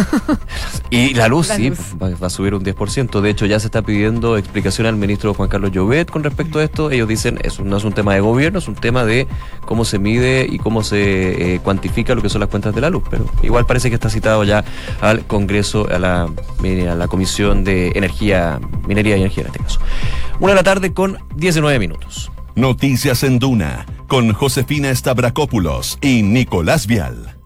Y 0.90 1.12
la 1.12 1.28
luz, 1.28 1.48
La 1.48 1.56
sí, 1.56 1.68
luz. 1.68 1.78
Va 2.00 2.26
a 2.26 2.30
subir 2.30 2.54
un 2.54 2.64
10%. 2.64 3.20
De 3.20 3.30
hecho, 3.30 3.44
ya 3.44 3.60
se 3.60 3.66
está 3.66 3.82
pidiendo 3.82 4.38
explicación 4.38 4.86
al 4.86 4.96
ministro 4.96 5.34
Juan 5.34 5.50
Carlos 5.50 5.70
Llobet 5.70 6.10
con 6.10 6.24
respecto 6.24 6.60
a 6.60 6.64
esto. 6.64 6.90
Ellos 6.90 7.06
dicen, 7.06 7.38
eso 7.42 7.62
no 7.62 7.76
es 7.76 7.84
un 7.84 7.92
tema 7.92 8.14
de 8.14 8.20
gobierno, 8.20 8.58
es 8.58 8.68
un 8.68 8.74
tema 8.74 9.04
de 9.04 9.26
cómo 9.66 9.84
se 9.84 9.98
mide 9.98 10.46
y 10.48 10.58
cómo 10.58 10.82
se 10.82 11.56
eh, 11.56 11.60
cuantifica 11.60 12.14
lo 12.14 12.22
que 12.22 12.30
son 12.30 12.40
las 12.40 12.48
cuentas 12.48 12.74
de 12.74 12.80
la 12.80 12.88
luz. 12.88 13.02
Pero 13.10 13.26
igual 13.42 13.66
parece 13.66 13.90
que 13.90 13.96
está 13.96 14.08
citado 14.08 14.44
ya 14.44 14.64
al 15.02 15.26
Congreso, 15.26 15.86
a 15.90 15.98
la, 15.98 16.22
a 16.22 16.94
la 16.94 17.08
Comisión 17.08 17.64
de 17.64 17.92
Energía, 17.94 18.58
Minería 18.86 19.16
y 19.16 19.20
Energía 19.20 19.42
en 19.42 19.48
este 19.48 19.58
caso. 19.58 19.80
Una 20.40 20.52
de 20.52 20.56
la 20.56 20.62
tarde 20.62 20.94
con 20.94 21.18
19 21.36 21.78
minutos. 21.78 22.30
Noticias 22.58 23.22
en 23.22 23.38
Duna 23.38 23.86
con 24.08 24.32
Josefina 24.32 24.92
Stavrakopoulos 24.92 25.96
y 26.02 26.22
Nicolás 26.22 26.88
Vial. 26.88 27.36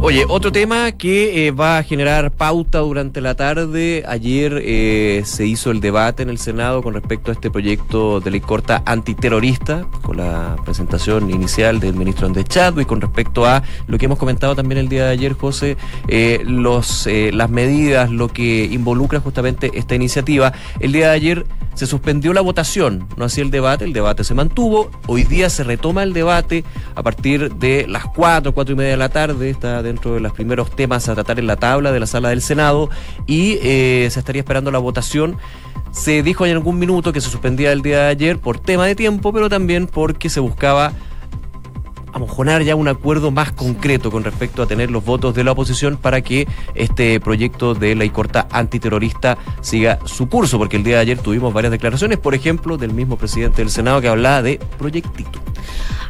Oye, 0.00 0.24
otro 0.28 0.50
tema 0.50 0.90
que 0.90 1.46
eh, 1.46 1.52
va 1.52 1.78
a 1.78 1.84
generar 1.84 2.32
pauta 2.32 2.80
durante 2.80 3.20
la 3.20 3.36
tarde. 3.36 4.02
Ayer 4.08 4.60
eh, 4.60 5.22
se 5.24 5.46
hizo 5.46 5.70
el 5.70 5.78
debate 5.78 6.24
en 6.24 6.30
el 6.30 6.38
Senado 6.38 6.82
con 6.82 6.94
respecto 6.94 7.30
a 7.30 7.34
este 7.34 7.48
proyecto 7.48 8.18
de 8.18 8.32
ley 8.32 8.40
corta 8.40 8.82
antiterrorista, 8.86 9.86
con 10.02 10.16
la 10.16 10.56
presentación 10.64 11.30
inicial 11.30 11.78
del 11.78 11.94
ministro 11.94 12.26
Andrés 12.26 12.46
Chadwick, 12.46 12.88
con 12.88 13.00
respecto 13.00 13.46
a 13.46 13.62
lo 13.86 13.98
que 13.98 14.06
hemos 14.06 14.18
comentado 14.18 14.56
también 14.56 14.78
el 14.78 14.88
día 14.88 15.04
de 15.04 15.10
ayer, 15.12 15.34
José, 15.34 15.76
eh, 16.08 16.42
los, 16.44 17.08
las 17.32 17.50
medidas, 17.50 18.10
lo 18.10 18.26
que 18.26 18.64
involucra 18.64 19.20
justamente 19.20 19.70
esta 19.74 19.94
iniciativa. 19.94 20.52
El 20.80 20.90
día 20.90 21.10
de 21.10 21.14
ayer 21.14 21.46
se 21.74 21.86
suspendió 21.86 22.32
la 22.32 22.40
votación, 22.40 23.08
no 23.16 23.24
hacía 23.24 23.44
el 23.44 23.50
debate, 23.50 23.84
el 23.84 23.92
debate 23.92 24.24
se 24.24 24.34
mantuvo. 24.34 24.90
Hoy 25.06 25.24
día 25.24 25.50
se 25.50 25.64
retoma 25.64 26.02
el 26.02 26.12
debate 26.12 26.64
a 26.94 27.02
partir 27.02 27.54
de 27.54 27.86
las 27.88 28.06
4, 28.06 28.52
4 28.52 28.72
y 28.72 28.76
media 28.76 28.90
de 28.92 28.96
la 28.96 29.08
tarde, 29.08 29.50
está 29.50 29.82
dentro 29.82 30.14
de 30.14 30.20
los 30.20 30.32
primeros 30.32 30.70
temas 30.74 31.08
a 31.08 31.14
tratar 31.14 31.38
en 31.38 31.46
la 31.46 31.56
tabla 31.56 31.92
de 31.92 32.00
la 32.00 32.06
sala 32.06 32.28
del 32.28 32.42
Senado 32.42 32.90
y 33.26 33.58
eh, 33.62 34.08
se 34.10 34.18
estaría 34.18 34.40
esperando 34.40 34.70
la 34.70 34.78
votación. 34.78 35.36
Se 35.90 36.22
dijo 36.22 36.46
en 36.46 36.52
algún 36.52 36.78
minuto 36.78 37.12
que 37.12 37.20
se 37.20 37.28
suspendía 37.28 37.72
el 37.72 37.82
día 37.82 38.04
de 38.04 38.08
ayer 38.08 38.38
por 38.38 38.58
tema 38.58 38.86
de 38.86 38.94
tiempo, 38.94 39.32
pero 39.32 39.50
también 39.50 39.86
porque 39.86 40.30
se 40.30 40.40
buscaba 40.40 40.92
amojonar 42.12 42.62
ya 42.62 42.76
un 42.76 42.88
acuerdo 42.88 43.30
más 43.30 43.52
concreto 43.52 44.10
con 44.10 44.24
respecto 44.24 44.62
a 44.62 44.66
tener 44.66 44.90
los 44.90 45.04
votos 45.04 45.34
de 45.34 45.44
la 45.44 45.52
oposición 45.52 45.96
para 45.96 46.20
que 46.20 46.46
este 46.74 47.18
proyecto 47.20 47.74
de 47.74 47.94
ley 47.94 48.10
corta 48.10 48.46
antiterrorista 48.50 49.38
siga 49.60 49.98
su 50.04 50.28
curso, 50.28 50.58
porque 50.58 50.76
el 50.76 50.84
día 50.84 50.96
de 50.96 51.02
ayer 51.02 51.18
tuvimos 51.18 51.52
varias 51.52 51.70
declaraciones, 51.70 52.18
por 52.18 52.34
ejemplo, 52.34 52.76
del 52.76 52.92
mismo 52.92 53.16
presidente 53.16 53.62
del 53.62 53.70
Senado 53.70 54.00
que 54.00 54.08
hablaba 54.08 54.42
de 54.42 54.60
proyectito. 54.78 55.40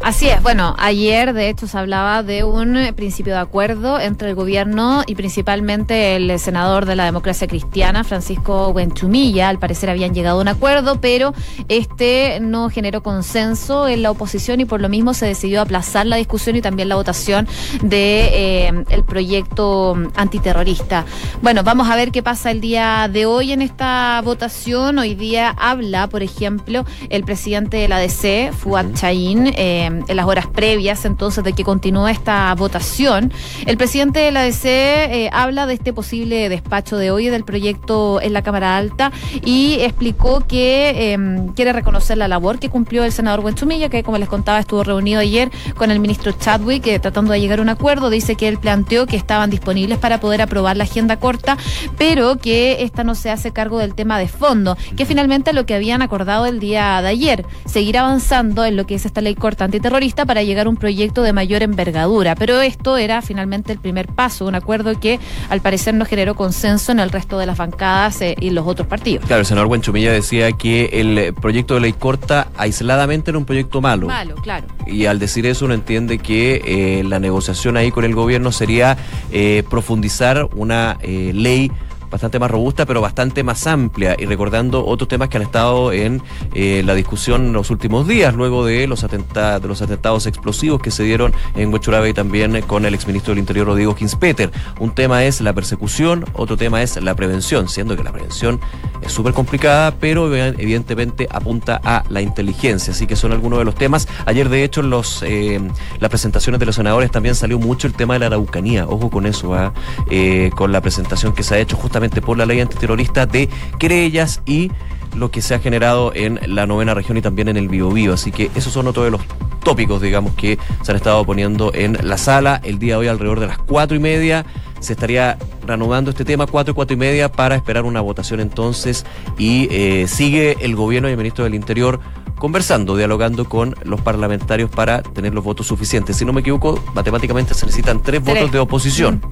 Así 0.03 0.29
es, 0.29 0.43
bueno, 0.43 0.75
ayer 0.79 1.33
de 1.33 1.49
hecho 1.49 1.69
se 1.69 1.79
hablaba 1.79 2.25
de 2.25 2.43
un 2.43 2.77
eh, 2.77 2.93
principio 2.93 3.35
de 3.35 3.38
acuerdo 3.38 4.01
entre 4.01 4.31
el 4.31 4.35
gobierno 4.35 5.05
y 5.07 5.15
principalmente 5.15 6.17
el 6.17 6.41
senador 6.41 6.87
de 6.87 6.97
la 6.97 7.05
democracia 7.05 7.47
cristiana, 7.47 8.03
Francisco 8.03 8.73
Buenchumilla. 8.73 9.49
Al 9.49 9.61
parecer 9.61 9.91
habían 9.91 10.12
llegado 10.12 10.38
a 10.38 10.43
un 10.43 10.49
acuerdo, 10.49 11.01
pero 11.01 11.35
este 11.69 12.41
no 12.41 12.69
generó 12.69 13.05
consenso 13.05 13.87
en 13.87 14.03
la 14.03 14.11
oposición 14.11 14.61
y 14.61 14.65
por 14.65 14.81
lo 14.81 14.88
mismo 14.88 15.15
se 15.15 15.27
decidió 15.27 15.61
aplazar 15.61 15.91
la 15.92 16.16
discusión 16.16 16.57
y 16.57 16.62
también 16.62 16.88
la 16.88 16.94
votación 16.94 17.46
de 17.83 18.31
eh, 18.33 18.85
el 18.88 19.05
proyecto 19.05 19.96
antiterrorista. 20.16 21.05
Bueno, 21.42 21.62
vamos 21.62 21.88
a 21.88 21.96
ver 21.96 22.11
qué 22.11 22.22
pasa 22.22 22.50
el 22.50 22.61
día 22.61 23.09
de 23.12 23.26
hoy 23.26 23.52
en 23.52 23.62
esta 23.62 24.20
votación. 24.24 24.98
Hoy 24.98 25.14
día 25.14 25.50
habla, 25.50 26.09
por 26.09 26.22
ejemplo, 26.22 26.85
el 27.11 27.24
presidente 27.24 27.76
de 27.76 27.88
la 27.88 27.98
DC, 27.98 28.52
Fuad 28.57 28.94
Chaín, 28.94 29.48
eh, 29.48 29.85
en 29.85 30.16
las 30.16 30.26
horas 30.26 30.46
previas 30.46 31.05
entonces 31.05 31.44
de 31.44 31.52
que 31.52 31.62
continúe 31.62 32.09
esta 32.09 32.55
votación. 32.55 33.33
El 33.66 33.76
presidente 33.76 34.20
de 34.20 34.31
la 34.33 34.42
DC 34.42 34.68
eh, 34.70 35.31
habla 35.33 35.66
de 35.66 35.74
este 35.74 35.92
posible 35.92 36.48
despacho 36.48 36.96
de 36.96 37.11
hoy 37.11 37.28
del 37.28 37.44
proyecto 37.44 38.20
en 38.20 38.33
la 38.33 38.42
Cámara 38.42 38.76
Alta 38.76 39.12
y 39.44 39.76
explicó 39.81 40.40
que 40.40 41.18
quiere 41.55 41.72
reconocer 41.72 42.16
la 42.16 42.28
labor 42.28 42.59
que 42.59 42.70
cumplió 42.70 43.05
el 43.05 43.12
senador 43.12 43.42
Buenchumilla, 43.42 43.88
que 43.88 44.02
como 44.02 44.18
les 44.18 44.28
contaba 44.28 44.59
estuvo 44.59 44.83
reunido 44.83 45.20
ayer 45.20 45.50
con 45.76 45.82
con 45.83 45.90
el 45.90 45.99
ministro 45.99 46.31
Chadwick 46.31 46.87
eh, 46.87 47.01
tratando 47.01 47.33
de 47.33 47.40
llegar 47.40 47.59
a 47.59 47.62
un 47.62 47.68
acuerdo. 47.68 48.09
Dice 48.09 48.37
que 48.37 48.47
él 48.47 48.57
planteó 48.57 49.05
que 49.05 49.16
estaban 49.16 49.51
disponibles 49.51 49.99
para 49.99 50.21
poder 50.21 50.40
aprobar 50.40 50.77
la 50.77 50.85
agenda 50.85 51.18
corta, 51.18 51.57
pero 51.99 52.38
que 52.38 52.85
esta 52.85 53.03
no 53.03 53.16
se 53.16 53.31
hace 53.31 53.51
cargo 53.51 53.81
del 53.81 53.97
tema 53.97 54.16
de 54.16 54.29
fondo, 54.29 54.77
que 54.97 55.07
finalmente 55.07 55.53
lo 55.53 55.66
que 55.66 55.75
habían 55.75 56.01
acordado 56.01 56.47
el 56.47 56.61
día 56.61 57.03
de 57.03 57.09
ayer, 57.09 57.45
seguir 57.64 57.99
avanzando 57.99 58.64
en 58.64 58.77
lo 58.77 58.87
que 58.87 58.95
es 58.95 59.07
esta 59.07 59.21
ley 59.23 59.35
corta 59.35 59.64
antiterrorista 59.64 60.25
para 60.25 60.45
llegar 60.45 60.68
a 60.68 60.71
un 60.71 60.77
proyecto 60.77 61.25
de 61.25 61.33
mayor 61.33 61.64
envergadura. 61.64 62.37
Pero 62.37 62.61
esto 62.61 62.97
era 62.97 63.21
finalmente 63.21 63.73
el 63.73 63.81
primer 63.81 64.07
paso, 64.07 64.47
un 64.47 64.55
acuerdo 64.55 65.01
que 65.01 65.18
al 65.51 65.62
parecer 65.62 65.95
no 65.95 66.05
generó 66.05 66.37
consenso 66.37 66.92
en 66.92 67.01
el 67.01 67.11
resto 67.11 67.38
de 67.38 67.47
las 67.47 67.59
bancadas 67.59 68.21
eh, 68.21 68.37
y 68.38 68.51
los 68.51 68.68
otros 68.68 68.87
partidos. 68.87 69.27
Claro, 69.27 69.40
el 69.40 69.47
senador 69.47 69.66
Buenchumilla 69.66 70.12
decía 70.12 70.53
que 70.53 70.90
el 70.92 71.35
proyecto 71.35 71.75
de 71.75 71.81
ley 71.81 71.92
corta 71.92 72.47
aisladamente 72.57 73.33
era 73.33 73.38
un 73.38 73.47
proyecto 73.47 73.81
malo. 73.81 74.07
Malo, 74.07 74.37
claro. 74.37 74.68
Y 74.87 75.07
al 75.07 75.18
decir 75.18 75.45
eso 75.45 75.72
entiende 75.73 76.19
que 76.19 76.63
eh, 76.65 77.05
la 77.05 77.19
negociación 77.19 77.77
ahí 77.77 77.91
con 77.91 78.05
el 78.05 78.15
gobierno 78.15 78.53
sería 78.53 78.97
eh, 79.31 79.63
profundizar 79.69 80.49
una 80.55 80.99
eh, 81.03 81.33
ley 81.35 81.71
bastante 82.12 82.38
más 82.38 82.51
robusta, 82.51 82.85
pero 82.87 83.01
bastante 83.01 83.42
más 83.42 83.66
amplia, 83.66 84.14
y 84.18 84.27
recordando 84.27 84.85
otros 84.87 85.09
temas 85.09 85.31
que 85.31 85.38
han 85.38 85.42
estado 85.42 85.92
en 85.92 86.22
eh, 86.55 86.83
la 86.85 86.94
discusión 86.94 87.46
en 87.46 87.53
los 87.55 87.70
últimos 87.70 88.07
días, 88.07 88.35
luego 88.35 88.64
de 88.66 88.87
los, 88.87 89.03
atentados, 89.03 89.62
de 89.62 89.68
los 89.68 89.81
atentados 89.81 90.27
explosivos 90.27 90.81
que 90.81 90.90
se 90.90 91.03
dieron 91.03 91.33
en 91.57 91.72
Huechuraba 91.72 92.09
y 92.09 92.12
también 92.12 92.61
con 92.62 92.85
el 92.85 92.94
exministro 92.94 93.33
del 93.33 93.38
Interior 93.38 93.66
Rodrigo 93.66 93.94
Ginspeter. 93.94 94.53
Un 94.79 94.94
tema 94.94 95.25
es 95.25 95.40
la 95.40 95.55
persecución, 95.55 96.27
otro 96.35 96.57
tema 96.59 96.83
es 96.83 97.03
la 97.03 97.14
prevención, 97.14 97.68
siendo 97.68 97.96
que 97.96 98.05
la 98.05 98.12
prevención 98.12 98.61
es 99.01 99.11
súper 99.11 99.33
complicada, 99.33 99.94
pero 99.98 100.33
evidentemente 100.35 101.27
apunta 101.31 101.81
a 101.83 102.05
la 102.11 102.20
inteligencia, 102.20 102.92
así 102.92 103.07
que 103.07 103.16
son 103.16 103.33
algunos 103.33 103.59
de 103.59 103.64
los 103.64 103.75
temas. 103.75 104.07
Ayer, 104.27 104.51
de 104.51 104.64
hecho, 104.64 104.83
en 104.83 104.90
los, 104.90 105.22
eh, 105.22 105.61
las 105.98 106.11
presentaciones 106.11 106.61
de 106.61 106.66
los 106.66 106.75
senadores 106.75 107.11
también 107.11 107.35
salió 107.35 107.59
mucho 107.59 107.87
el 107.87 107.94
tema 107.94 108.14
de 108.14 108.20
la 108.20 108.27
araucanía, 108.27 108.87
ojo 108.87 109.09
con 109.09 109.25
eso, 109.25 109.55
¿ah? 109.55 109.72
eh, 110.11 110.51
con 110.55 110.72
la 110.72 110.83
presentación 110.83 111.33
que 111.33 111.42
se 111.42 111.55
ha 111.55 111.59
hecho 111.59 111.77
justamente 111.77 112.02
por 112.11 112.37
la 112.38 112.47
ley 112.47 112.61
antiterrorista 112.61 113.27
de 113.27 113.49
querellas 113.79 114.43
y 114.47 114.71
lo 115.15 115.31
que 115.31 115.43
se 115.43 115.55
ha 115.55 115.59
generado 115.59 116.12
en 116.15 116.41
la 116.55 116.67
novena 116.67 116.95
región 116.95 117.17
y 117.17 117.23
también 117.23 117.49
en 117.49 117.57
el 117.57 117.69
Biobío. 117.69 118.15
Así 118.15 118.33
que 118.33 118.51
esos 118.55 118.73
son 118.73 118.87
otros 118.87 119.05
de 119.05 119.11
los 119.11 119.21
tópicos, 119.62 120.01
digamos, 120.01 120.35
que 120.35 120.59
se 120.83 120.91
han 120.91 120.97
estado 120.97 121.25
poniendo 121.25 121.73
en 121.75 121.99
la 122.03 122.19
sala. 122.19 122.61
El 122.65 122.79
día 122.79 122.95
de 122.95 123.01
hoy, 123.01 123.09
alrededor 123.09 123.41
de 123.41 123.47
las 123.47 123.59
cuatro 123.59 123.97
y 123.97 124.01
media, 124.01 124.45
se 124.81 124.95
estaría 124.95 125.38
reanudando 125.67 126.11
este 126.11 126.25
tema, 126.25 126.47
cuatro, 126.47 126.75
cuatro 126.75 126.95
y 126.95 126.99
media, 126.99 127.31
para 127.31 127.55
esperar 127.55 127.85
una 127.85 128.01
votación 128.01 128.41
entonces. 128.41 129.07
Y 129.38 129.69
eh, 129.71 130.07
sigue 130.09 130.57
el 130.61 130.75
gobierno 130.75 131.09
y 131.09 131.12
el 131.12 131.19
ministro 131.19 131.45
del 131.45 131.55
Interior 131.55 132.01
conversando, 132.38 132.97
dialogando 132.97 133.49
con 133.49 133.77
los 133.85 134.01
parlamentarios 134.01 134.69
para 134.69 135.03
tener 135.03 135.33
los 135.33 135.45
votos 135.45 135.69
suficientes. 135.69 136.17
Si 136.17 136.25
no 136.25 136.33
me 136.33 136.41
equivoco, 136.41 136.83
matemáticamente 136.93 137.55
se 137.55 137.67
necesitan 137.67 138.03
tres, 138.03 138.23
votos 138.25 138.51
de 138.51 138.59
oposición. 138.59 139.23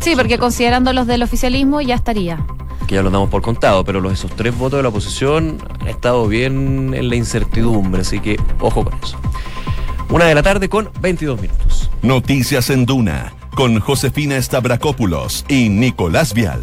Sí, 0.00 0.14
porque 0.16 0.38
considerando 0.38 0.92
los 0.92 1.06
del 1.06 1.22
oficialismo 1.22 1.80
ya 1.80 1.94
estaría. 1.94 2.44
Que 2.86 2.94
ya 2.96 3.02
lo 3.02 3.10
damos 3.10 3.28
por 3.28 3.42
contado, 3.42 3.84
pero 3.84 4.00
los, 4.00 4.12
esos 4.12 4.30
tres 4.34 4.56
votos 4.56 4.78
de 4.78 4.82
la 4.82 4.88
oposición 4.88 5.58
han 5.80 5.88
estado 5.88 6.26
bien 6.26 6.94
en 6.94 7.08
la 7.08 7.16
incertidumbre, 7.16 8.02
así 8.02 8.20
que 8.20 8.40
ojo 8.60 8.84
con 8.84 8.94
eso. 9.02 9.18
Una 10.10 10.24
de 10.24 10.34
la 10.34 10.42
tarde 10.42 10.68
con 10.68 10.90
22 11.00 11.40
minutos. 11.40 11.90
Noticias 12.02 12.70
en 12.70 12.86
Duna 12.86 13.34
con 13.58 13.80
Josefina 13.80 14.40
Stavrakopoulos 14.40 15.44
y 15.48 15.68
Nicolás 15.68 16.32
Vial. 16.32 16.62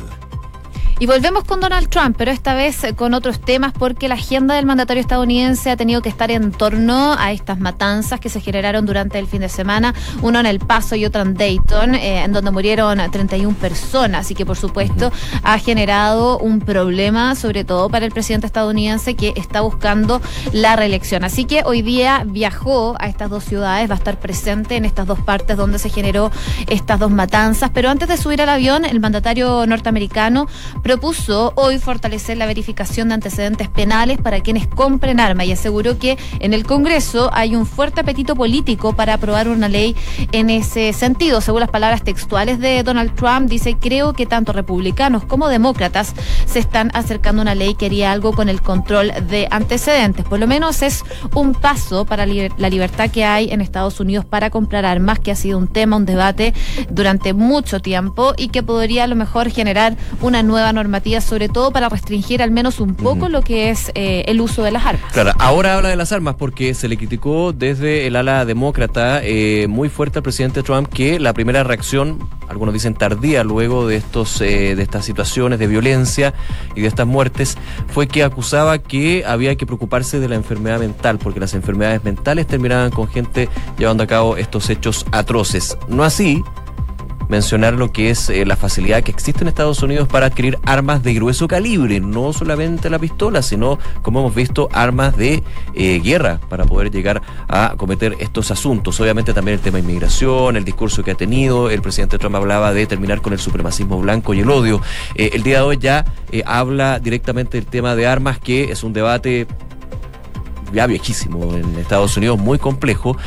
Y 0.98 1.08
volvemos 1.08 1.44
con 1.44 1.60
Donald 1.60 1.90
Trump, 1.90 2.16
pero 2.18 2.32
esta 2.32 2.56
vez 2.56 2.86
con 2.96 3.14
otros 3.14 3.42
temas 3.42 3.74
porque 3.74 4.08
la 4.08 4.16
agenda 4.16 4.56
del 4.56 4.66
mandatario 4.66 5.02
estadounidense 5.02 5.70
ha 5.70 5.76
tenido 5.76 6.02
que 6.02 6.08
estar 6.08 6.32
en 6.32 6.54
torno 6.54 7.18
a 7.20 7.34
estas 7.34 7.60
matanzas 7.60 8.22
que 8.22 8.30
se 8.30 8.40
generaron 8.40 8.86
durante 8.86 9.20
el 9.20 9.28
fin 9.28 9.42
de 9.42 9.50
semana, 9.50 9.94
uno 10.22 10.40
en 10.40 10.46
El 10.46 10.60
Paso 10.60 10.96
y 10.96 11.04
otro 11.04 11.22
en 11.22 11.34
Dayton, 11.34 11.96
eh, 11.96 12.24
en 12.24 12.32
donde 12.32 12.50
murieron 12.50 12.98
31 13.12 13.58
personas. 13.58 14.32
Y 14.32 14.36
que 14.36 14.46
por 14.46 14.56
supuesto 14.56 15.12
ha 15.44 15.60
generado 15.60 16.38
un 16.38 16.62
problema, 16.62 17.36
sobre 17.36 17.66
todo 17.66 17.90
para 17.90 18.06
el 18.06 18.14
presidente 18.14 18.48
estadounidense 18.48 19.16
que 19.16 19.34
está 19.36 19.60
buscando 19.60 20.22
la 20.54 20.78
reelección. 20.78 21.26
Así 21.26 21.44
que 21.44 21.64
hoy 21.66 21.82
día 21.82 22.24
viajó 22.26 22.96
a 23.00 23.08
estas 23.08 23.30
dos 23.30 23.44
ciudades, 23.44 23.90
va 23.90 23.96
a 23.96 23.98
estar 23.98 24.18
presente 24.18 24.78
en 24.78 24.86
estas 24.86 25.08
dos 25.08 25.20
partes 25.20 25.58
donde 25.58 25.78
se 25.78 25.90
generó 25.90 26.32
estas 26.68 27.02
dos 27.02 27.12
matanzas, 27.12 27.70
pero 27.74 27.90
antes 27.90 28.08
de 28.08 28.16
subir 28.16 28.42
al 28.42 28.48
avión, 28.48 28.86
el 28.86 29.02
mandatario 29.02 29.66
norteamericano 29.68 30.48
propuso 30.86 31.52
hoy 31.56 31.80
fortalecer 31.80 32.38
la 32.38 32.46
verificación 32.46 33.08
de 33.08 33.16
antecedentes 33.16 33.70
penales 33.70 34.20
para 34.20 34.42
quienes 34.42 34.68
compren 34.68 35.20
armas 35.20 35.48
y 35.48 35.52
aseguró 35.52 35.98
que 35.98 36.16
en 36.40 36.54
el 36.54 36.64
Congreso 36.64 37.32
hay 37.34 37.56
un 37.56 37.66
fuerte 37.66 38.02
apetito 38.02 38.36
político 38.36 38.96
para 38.96 39.16
aprobar 39.16 39.48
una 39.48 39.68
ley 39.68 39.96
en 40.32 40.52
ese 40.52 40.94
sentido. 40.94 41.42
Según 41.42 41.62
las 41.62 41.72
palabras 41.72 42.04
textuales 42.04 42.60
de 42.60 42.84
Donald 42.84 43.16
Trump, 43.16 43.50
dice, 43.50 43.78
creo 43.82 44.14
que 44.14 44.28
tanto 44.28 44.54
republicanos 44.54 45.26
como 45.26 45.48
demócratas 45.48 46.14
se 46.46 46.60
están 46.60 46.92
acercando 46.94 47.42
a 47.42 47.46
una 47.46 47.56
ley 47.56 47.74
que 47.74 47.88
haría 47.88 48.12
algo 48.12 48.34
con 48.34 48.48
el 48.48 48.62
control 48.62 49.12
de 49.28 49.48
antecedentes. 49.50 50.24
Por 50.24 50.40
lo 50.40 50.46
menos 50.46 50.84
es 50.84 51.04
un 51.34 51.54
paso 51.54 52.06
para 52.06 52.28
la 52.28 52.70
libertad 52.70 53.10
que 53.10 53.26
hay 53.26 53.50
en 53.50 53.62
Estados 53.62 54.00
Unidos 54.00 54.24
para 54.24 54.52
comprar 54.52 54.86
armas, 54.86 55.18
que 55.18 55.32
ha 55.32 55.36
sido 55.36 55.58
un 55.58 55.68
tema, 55.68 55.98
un 55.98 56.06
debate 56.06 56.54
durante 56.92 57.34
mucho 57.34 57.80
tiempo 57.80 58.36
y 58.38 58.50
que 58.50 58.62
podría 58.62 59.06
a 59.06 59.08
lo 59.08 59.16
mejor 59.16 59.50
generar 59.50 59.98
una 60.22 60.44
nueva 60.44 60.75
normativa, 60.76 61.22
sobre 61.22 61.50
todo 61.50 61.72
para 61.72 61.90
restringir 61.90 62.44
al 62.44 62.52
menos 62.52 62.80
un 62.80 62.94
poco 62.94 63.30
lo 63.30 63.42
que 63.42 63.70
es 63.70 63.92
eh, 63.96 64.24
el 64.28 64.42
uso 64.42 64.64
de 64.64 64.72
las 64.72 64.86
armas. 64.86 65.12
Claro, 65.12 65.32
ahora 65.40 65.76
habla 65.76 65.90
de 65.90 65.96
las 65.96 66.12
armas 66.12 66.36
porque 66.36 66.74
se 66.74 66.88
le 66.88 66.98
criticó 66.98 67.54
desde 67.54 68.06
el 68.08 68.16
ala 68.16 68.46
demócrata 68.46 69.22
eh, 69.24 69.68
muy 69.68 69.90
fuerte 69.90 70.20
al 70.20 70.24
presidente 70.24 70.62
Trump 70.62 70.88
que 70.88 71.20
la 71.20 71.34
primera 71.34 71.64
reacción, 71.64 72.20
algunos 72.48 72.74
dicen 72.74 72.94
tardía, 72.94 73.44
luego 73.44 73.88
de 73.88 73.96
estos 73.96 74.40
eh, 74.42 74.76
de 74.76 74.84
estas 74.84 75.06
situaciones 75.06 75.58
de 75.58 75.68
violencia 75.68 76.34
y 76.76 76.82
de 76.82 76.88
estas 76.88 77.08
muertes, 77.08 77.58
fue 77.88 78.08
que 78.08 78.24
acusaba 78.24 78.78
que 78.78 79.24
había 79.26 79.56
que 79.56 79.66
preocuparse 79.66 80.20
de 80.20 80.30
la 80.30 80.36
enfermedad 80.36 80.80
mental, 80.80 81.18
porque 81.18 81.40
las 81.40 81.54
enfermedades 81.54 82.04
mentales 82.04 82.46
terminaban 82.48 82.92
con 82.92 83.08
gente 83.08 83.50
llevando 83.78 84.04
a 84.04 84.08
cabo 84.08 84.38
estos 84.38 84.70
hechos 84.70 85.06
atroces. 85.12 85.78
No 85.88 86.04
así 86.04 86.44
mencionar 87.30 87.74
lo 87.74 87.92
que 87.92 88.10
es 88.10 88.30
eh, 88.30 88.46
la 88.46 88.56
facilidad 88.56 89.04
que 89.04 89.12
existe 89.12 89.42
en 89.42 89.48
Estados 89.48 89.82
Unidos 89.84 90.08
para 90.08 90.28
adquirir 90.28 90.58
armas 90.66 91.04
de 91.04 91.14
grueso 91.14 91.48
calibre, 91.48 92.00
no 92.00 92.34
solamente 92.34 92.90
la 92.90 93.00
pistola, 93.00 93.42
sino, 93.42 93.80
como 94.02 94.20
hemos 94.20 94.36
visto, 94.36 94.70
armas 94.72 95.16
de 95.18 95.44
eh, 95.74 96.00
guerra 96.04 96.40
para 96.50 96.66
poder 96.66 96.92
llegar 96.92 97.22
a 97.48 97.76
cometer 97.78 98.16
estos 98.20 98.52
asuntos. 98.52 99.00
Obviamente 99.00 99.34
también 99.34 99.56
el 99.56 99.62
tema 99.62 99.78
de 99.78 99.84
inmigración, 99.84 100.58
el 100.58 100.66
discurso 100.66 101.04
que 101.04 101.12
ha 101.12 101.16
tenido, 101.16 101.70
el 101.70 101.82
presidente 101.82 102.18
Trump 102.18 102.36
hablaba 102.36 102.74
de 102.74 102.86
terminar 102.86 103.22
con 103.22 103.34
el 103.34 103.40
supremacismo 103.40 104.00
blanco 104.00 104.34
y 104.34 104.42
el 104.42 104.50
odio. 104.50 104.82
Eh, 105.16 105.32
el 105.34 105.44
día 105.44 105.58
de 105.58 105.64
hoy 105.64 105.78
ya 105.78 106.06
habla 106.46 107.00
directamente 107.00 107.58
del 107.58 107.66
tema 107.66 107.96
de 107.96 108.08
armas, 108.08 108.40
que 108.40 108.72
es 108.72 108.84
un 108.84 108.94
debate 108.94 109.48
ya 110.76 110.86
viejísimo 110.86 111.56
en 111.56 111.78
Estados 111.80 112.16
Unidos, 112.18 112.38
muy 112.38 112.60
complejo. 112.60 113.18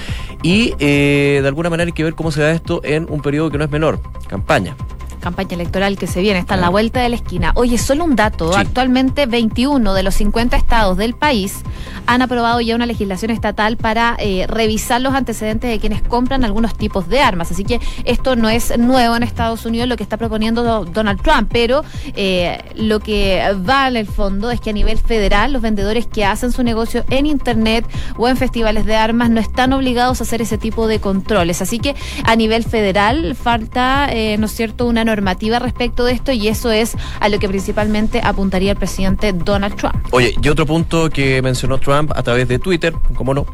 Y 0.43 0.75
eh, 0.79 1.41
de 1.43 1.49
alguna 1.49 1.71
manera 1.71 1.89
hay 1.89 1.93
que 1.93 2.05
ver 2.05 2.15
cómo 2.15 2.31
se 2.31 2.43
da 2.43 2.53
esto 2.53 2.81
en 2.85 3.07
un 3.11 3.21
periodo 3.21 3.51
que 3.51 3.59
no 3.59 3.65
es 3.65 3.71
menor, 3.71 4.01
campaña 4.29 4.77
campaña 5.19 5.55
electoral 5.55 5.99
que 5.99 6.07
se 6.07 6.21
viene, 6.21 6.39
está 6.39 6.55
en 6.55 6.61
la 6.61 6.69
vuelta 6.69 7.01
de 7.01 7.09
la 7.09 7.17
esquina. 7.17 7.53
Oye, 7.55 7.79
solo 7.79 8.05
un 8.05 8.17
dato, 8.17 8.57
actualmente 8.57 9.27
21 9.27 9.95
de 9.95 10.03
los 10.03 10.15
50 10.15 10.57
estados 10.57 10.97
del 10.97 11.15
país 11.15 11.63
han 12.07 12.23
aprobado 12.23 12.61
ya 12.61 12.75
una 12.75 12.87
legislación 12.87 13.31
estatal 13.31 13.77
para 13.77 14.17
eh, 14.19 14.47
revisar 14.49 15.01
los 15.01 15.15
antecedentes 15.15 15.71
de 15.71 15.79
quienes 15.79 16.03
compran 16.03 16.45
algunos 16.45 16.77
tipos 16.77 17.09
de 17.09 17.21
armas. 17.21 17.51
Así 17.51 17.65
que 17.65 17.81
esto 18.05 18.37
no 18.37 18.49
es 18.49 18.77
nuevo 18.79 19.17
en 19.17 19.23
Estados 19.23 19.67
Unidos 19.67 19.89
lo 19.89 19.97
que 19.97 20.03
está 20.03 20.17
proponiendo 20.17 20.85
Donald 20.85 21.21
Trump, 21.23 21.51
pero 21.53 21.85
eh, 22.15 22.59
lo 22.75 23.01
que 23.01 23.43
va 23.69 23.89
en 23.89 23.97
el 23.97 24.07
fondo 24.07 24.51
es 24.51 24.61
que 24.61 24.71
a 24.71 24.73
nivel 24.73 24.99
federal 24.99 25.53
los 25.53 25.63
vendedores 25.63 26.07
que 26.07 26.25
hacen 26.25 26.53
su 26.53 26.63
negocio 26.63 27.05
en 27.11 27.27
Internet 27.27 27.85
o 28.17 28.29
en 28.29 28.37
festivales 28.37 28.87
de 28.87 28.97
armas 28.97 29.31
no 29.31 29.41
están 29.41 29.73
obligados 29.73 30.21
a 30.21 30.25
hacer 30.25 30.43
ese 30.43 30.59
tipo 30.59 30.87
de 30.87 31.01
controles. 31.01 31.63
Así 31.63 31.79
que 31.79 31.95
a 32.25 32.37
nivel 32.37 32.65
federal 32.65 33.35
falta, 33.35 34.09
eh, 34.11 34.37
¿no 34.39 34.47
es 34.47 34.53
cierto?, 34.53 34.87
una 34.87 35.05
normativa 35.09 35.59
respecto 35.59 36.05
de 36.05 36.13
esto 36.13 36.33
y 36.33 36.49
eso 36.49 36.71
es 36.71 36.97
a 37.21 37.29
lo 37.29 37.39
que 37.39 37.49
principalmente 37.49 38.21
apuntaría 38.23 38.73
el 38.73 38.79
presidente 38.79 39.33
Donald 39.33 39.75
Trump. 39.77 39.97
Oye, 40.11 40.35
y 40.41 40.49
otro 40.49 40.67
punto 40.67 41.11
que 41.11 41.43
mencionó 41.43 41.79
Trump 41.79 42.13
a 42.15 42.23
través 42.23 42.47
de 42.49 42.59
Twitter, 42.59 42.95
como 43.15 43.35
no, 43.35 43.47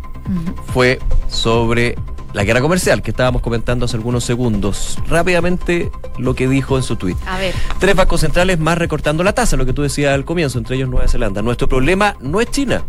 fue 0.72 0.98
sobre 1.28 1.96
la 2.34 2.42
guerra 2.42 2.60
comercial 2.60 3.00
que 3.00 3.12
estábamos 3.12 3.42
comentando 3.42 3.84
hace 3.84 3.96
algunos 3.96 4.24
segundos. 4.24 4.98
Rápidamente 5.08 5.90
lo 6.18 6.34
que 6.34 6.48
dijo 6.48 6.76
en 6.76 6.82
su 6.82 6.96
tweet. 6.96 7.16
A 7.26 7.38
ver. 7.38 7.54
Tres 7.78 7.94
bancos 7.94 8.20
centrales 8.20 8.58
más 8.58 8.76
recortando 8.76 9.22
la 9.22 9.32
tasa, 9.32 9.56
lo 9.56 9.64
que 9.64 9.72
tú 9.72 9.82
decías 9.82 10.12
al 10.12 10.24
comienzo, 10.24 10.58
entre 10.58 10.76
ellos 10.76 10.88
Nueva 10.88 11.06
Zelanda. 11.06 11.42
Nuestro 11.42 11.68
problema 11.68 12.16
no 12.20 12.40
es 12.40 12.50
China. 12.50 12.82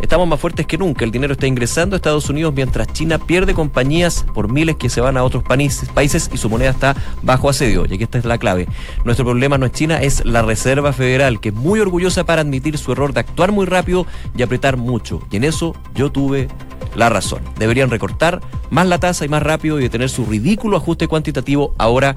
Estamos 0.00 0.26
más 0.26 0.40
fuertes 0.40 0.66
que 0.66 0.78
nunca. 0.78 1.04
El 1.04 1.10
dinero 1.10 1.34
está 1.34 1.46
ingresando 1.46 1.94
a 1.94 1.98
Estados 1.98 2.30
Unidos 2.30 2.54
mientras 2.54 2.88
China 2.92 3.18
pierde 3.18 3.54
compañías 3.54 4.24
por 4.34 4.50
miles 4.50 4.76
que 4.76 4.88
se 4.88 5.00
van 5.00 5.16
a 5.16 5.24
otros 5.24 5.42
países 5.44 6.30
y 6.32 6.36
su 6.38 6.48
moneda 6.48 6.70
está 6.70 6.96
bajo 7.22 7.50
asedio. 7.50 7.84
Y 7.88 7.94
aquí 7.94 8.04
esta 8.04 8.18
es 8.18 8.24
la 8.24 8.38
clave. 8.38 8.66
Nuestro 9.04 9.24
problema 9.24 9.58
no 9.58 9.66
es 9.66 9.72
China, 9.72 10.00
es 10.00 10.24
la 10.24 10.42
Reserva 10.42 10.92
Federal, 10.92 11.40
que 11.40 11.50
es 11.50 11.54
muy 11.54 11.80
orgullosa 11.80 12.24
para 12.24 12.42
admitir 12.42 12.78
su 12.78 12.92
error 12.92 13.12
de 13.12 13.20
actuar 13.20 13.52
muy 13.52 13.66
rápido 13.66 14.06
y 14.36 14.42
apretar 14.42 14.76
mucho. 14.76 15.20
Y 15.30 15.36
en 15.36 15.44
eso 15.44 15.74
yo 15.94 16.10
tuve 16.10 16.48
la 16.94 17.08
razón. 17.08 17.42
Deberían 17.58 17.90
recortar 17.90 18.40
más 18.70 18.86
la 18.86 18.98
tasa 18.98 19.24
y 19.24 19.28
más 19.28 19.42
rápido 19.42 19.78
y 19.78 19.82
detener 19.82 20.08
su 20.08 20.24
ridículo 20.24 20.76
ajuste 20.76 21.08
cuantitativo 21.08 21.74
ahora 21.78 22.16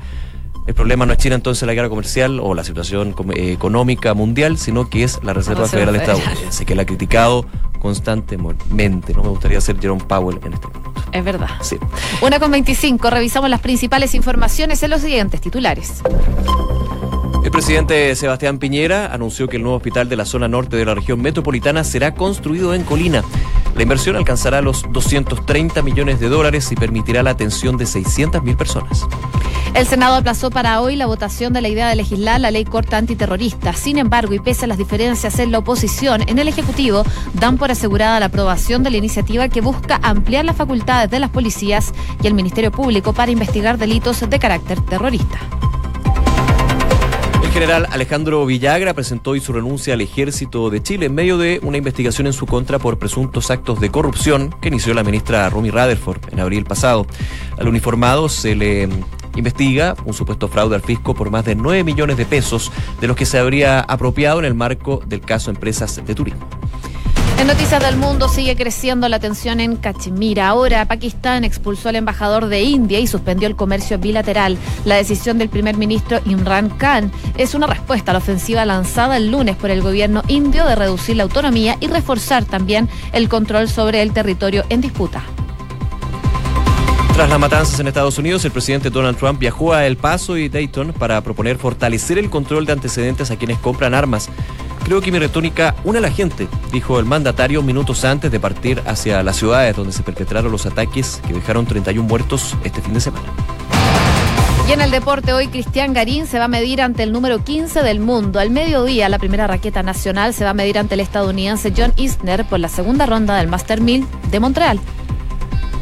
el 0.65 0.73
problema 0.75 1.05
no 1.05 1.11
es 1.11 1.19
China 1.19 1.35
entonces 1.35 1.67
la 1.67 1.73
guerra 1.73 1.89
comercial 1.89 2.39
o 2.39 2.53
la 2.53 2.63
situación 2.63 3.13
eh, 3.35 3.51
económica 3.51 4.13
mundial, 4.13 4.57
sino 4.57 4.89
que 4.89 5.03
es 5.03 5.19
la 5.21 5.33
Reserva 5.33 5.67
Federal 5.67 5.95
Estadounidense, 5.95 6.65
que 6.65 6.73
la 6.73 6.83
ha 6.83 6.85
criticado 6.85 7.45
constantemente. 7.83 9.13
No 9.13 9.21
me 9.21 9.29
gustaría 9.29 9.61
ser 9.61 9.79
Jerome 9.79 10.03
Powell 10.05 10.39
en 10.43 10.53
este 10.53 10.67
momento. 10.67 10.93
Es 11.11 11.23
verdad. 11.23 11.49
Sí. 11.61 11.77
Una 12.21 12.39
con 12.39 12.49
25, 12.49 13.09
revisamos 13.11 13.49
las 13.49 13.59
principales 13.59 14.15
informaciones 14.15 14.81
en 14.81 14.89
los 14.89 15.01
siguientes 15.01 15.41
titulares. 15.41 16.01
El 17.43 17.51
presidente 17.51 18.15
Sebastián 18.15 18.57
Piñera 18.57 19.13
anunció 19.13 19.49
que 19.49 19.57
el 19.57 19.63
nuevo 19.63 19.75
hospital 19.77 20.07
de 20.07 20.15
la 20.15 20.25
zona 20.25 20.47
norte 20.47 20.77
de 20.77 20.85
la 20.85 20.95
región 20.95 21.21
metropolitana 21.21 21.83
será 21.83 22.15
construido 22.15 22.73
en 22.73 22.83
Colina. 22.83 23.21
La 23.75 23.83
inversión 23.83 24.15
alcanzará 24.15 24.61
los 24.61 24.85
230 24.91 25.81
millones 25.81 26.21
de 26.21 26.29
dólares 26.29 26.71
y 26.71 26.75
permitirá 26.75 27.21
la 27.21 27.31
atención 27.31 27.75
de 27.75 27.83
600.000 27.83 28.55
personas. 28.55 29.05
El 29.73 29.87
Senado 29.87 30.15
aplazó 30.15 30.51
para 30.51 30.81
hoy 30.81 30.95
la 30.95 31.07
votación 31.07 31.51
de 31.51 31.59
la 31.59 31.67
idea 31.67 31.89
de 31.89 31.95
legislar 31.95 32.39
la 32.39 32.51
ley 32.51 32.63
corta 32.63 32.97
antiterrorista. 32.97 33.73
Sin 33.73 33.97
embargo, 33.97 34.33
y 34.33 34.39
pese 34.39 34.65
a 34.65 34.67
las 34.67 34.77
diferencias 34.77 35.39
en 35.39 35.51
la 35.51 35.57
oposición, 35.57 36.21
en 36.29 36.39
el 36.39 36.47
Ejecutivo 36.47 37.03
dan 37.33 37.57
por 37.57 37.71
asegurada 37.71 38.19
la 38.19 38.27
aprobación 38.27 38.83
de 38.83 38.91
la 38.91 38.97
iniciativa 38.97 39.49
que 39.49 39.61
busca 39.61 39.99
ampliar 40.03 40.45
las 40.45 40.55
facultades 40.55 41.09
de 41.09 41.19
las 41.19 41.31
policías 41.31 41.91
y 42.21 42.27
el 42.27 42.35
Ministerio 42.35 42.71
Público 42.71 43.13
para 43.13 43.31
investigar 43.31 43.77
delitos 43.77 44.29
de 44.29 44.39
carácter 44.39 44.79
terrorista. 44.81 45.39
General 47.53 47.87
Alejandro 47.91 48.43
Villagra 48.47 48.95
presentó 48.95 49.29
hoy 49.31 49.39
su 49.39 49.53
renuncia 49.53 49.93
al 49.93 50.01
ejército 50.01 50.71
de 50.71 50.81
Chile 50.81 51.05
en 51.05 51.13
medio 51.13 51.37
de 51.37 51.59
una 51.61 51.77
investigación 51.77 52.25
en 52.25 52.33
su 52.33 52.47
contra 52.47 52.79
por 52.79 52.97
presuntos 52.97 53.51
actos 53.51 53.79
de 53.79 53.91
corrupción 53.91 54.49
que 54.59 54.69
inició 54.69 54.95
la 54.95 55.03
ministra 55.03 55.47
Romy 55.51 55.69
Rutherford 55.69 56.33
en 56.33 56.39
abril 56.39 56.65
pasado. 56.65 57.05
Al 57.59 57.67
uniformado 57.67 58.27
se 58.27 58.55
le 58.55 58.89
investiga 59.35 59.95
un 60.03 60.15
supuesto 60.15 60.47
fraude 60.47 60.73
al 60.73 60.81
fisco 60.81 61.13
por 61.13 61.29
más 61.29 61.45
de 61.45 61.53
9 61.53 61.83
millones 61.83 62.17
de 62.17 62.25
pesos, 62.25 62.71
de 62.99 63.05
los 63.05 63.15
que 63.15 63.27
se 63.27 63.37
habría 63.37 63.81
apropiado 63.81 64.39
en 64.39 64.45
el 64.45 64.55
marco 64.55 65.03
del 65.05 65.21
caso 65.21 65.51
Empresas 65.51 66.01
de 66.03 66.15
Turismo. 66.15 66.47
En 67.37 67.47
Noticias 67.47 67.83
del 67.83 67.97
Mundo 67.97 68.29
sigue 68.29 68.55
creciendo 68.55 69.09
la 69.09 69.19
tensión 69.19 69.59
en 69.59 69.75
Kashmir. 69.75 70.39
Ahora 70.39 70.85
Pakistán 70.85 71.43
expulsó 71.43 71.89
al 71.89 71.97
embajador 71.97 72.47
de 72.47 72.61
India 72.61 72.99
y 72.99 73.07
suspendió 73.07 73.47
el 73.47 73.55
comercio 73.55 73.97
bilateral. 73.97 74.57
La 74.85 74.95
decisión 74.95 75.37
del 75.37 75.49
primer 75.49 75.75
ministro 75.75 76.19
Imran 76.25 76.69
Khan 76.69 77.11
es 77.37 77.53
una 77.53 77.67
respuesta 77.67 78.11
a 78.11 78.13
la 78.13 78.19
ofensiva 78.19 78.65
lanzada 78.65 79.17
el 79.17 79.31
lunes 79.31 79.55
por 79.57 79.71
el 79.71 79.81
gobierno 79.81 80.23
indio 80.27 80.65
de 80.65 80.75
reducir 80.75 81.17
la 81.17 81.23
autonomía 81.23 81.75
y 81.79 81.87
reforzar 81.87 82.45
también 82.45 82.87
el 83.11 83.27
control 83.27 83.67
sobre 83.67 84.01
el 84.01 84.13
territorio 84.13 84.63
en 84.69 84.81
disputa. 84.81 85.23
Tras 87.13 87.29
las 87.29 87.39
matanzas 87.39 87.79
en 87.79 87.87
Estados 87.87 88.17
Unidos, 88.17 88.43
el 88.43 88.51
presidente 88.51 88.89
Donald 88.89 89.15
Trump 89.17 89.39
viajó 89.39 89.71
a 89.71 89.85
El 89.85 89.97
Paso 89.97 90.35
y 90.35 90.49
Dayton 90.49 90.93
para 90.93 91.21
proponer 91.21 91.59
fortalecer 91.59 92.17
el 92.17 92.31
control 92.31 92.65
de 92.65 92.73
antecedentes 92.73 93.29
a 93.29 93.35
quienes 93.35 93.59
compran 93.59 93.93
armas. 93.93 94.29
Creo 94.83 94.99
que 94.99 95.11
mi 95.11 95.19
retórica 95.19 95.75
une 95.85 95.99
a 95.99 96.01
la 96.01 96.11
gente, 96.11 96.47
dijo 96.71 96.99
el 96.99 97.05
mandatario 97.05 97.61
minutos 97.63 98.03
antes 98.03 98.31
de 98.31 98.39
partir 98.39 98.81
hacia 98.85 99.23
las 99.23 99.37
ciudades 99.37 99.75
donde 99.75 99.93
se 99.93 100.03
perpetraron 100.03 100.51
los 100.51 100.65
ataques 100.65 101.21
que 101.25 101.33
dejaron 101.33 101.65
31 101.65 102.07
muertos 102.07 102.57
este 102.63 102.81
fin 102.81 102.93
de 102.93 102.99
semana. 102.99 103.27
Y 104.67 104.71
en 104.71 104.81
el 104.81 104.91
deporte 104.91 105.33
hoy 105.33 105.47
Cristian 105.47 105.93
Garín 105.93 106.25
se 106.25 106.39
va 106.39 106.45
a 106.45 106.49
medir 106.49 106.81
ante 106.81 107.03
el 107.03 107.11
número 107.11 107.43
15 107.43 107.81
del 107.81 107.99
mundo. 107.99 108.39
Al 108.39 108.49
mediodía 108.49 109.09
la 109.09 109.19
primera 109.19 109.45
raqueta 109.47 109.83
nacional 109.83 110.33
se 110.33 110.45
va 110.45 110.51
a 110.51 110.53
medir 110.53 110.77
ante 110.77 110.95
el 110.95 111.01
estadounidense 111.01 111.73
John 111.75 111.93
Isner 111.97 112.45
por 112.45 112.59
la 112.59 112.69
segunda 112.69 113.05
ronda 113.05 113.35
del 113.35 113.47
Master 113.47 113.81
1000 113.81 114.05
de 114.31 114.39
Montreal. 114.39 114.79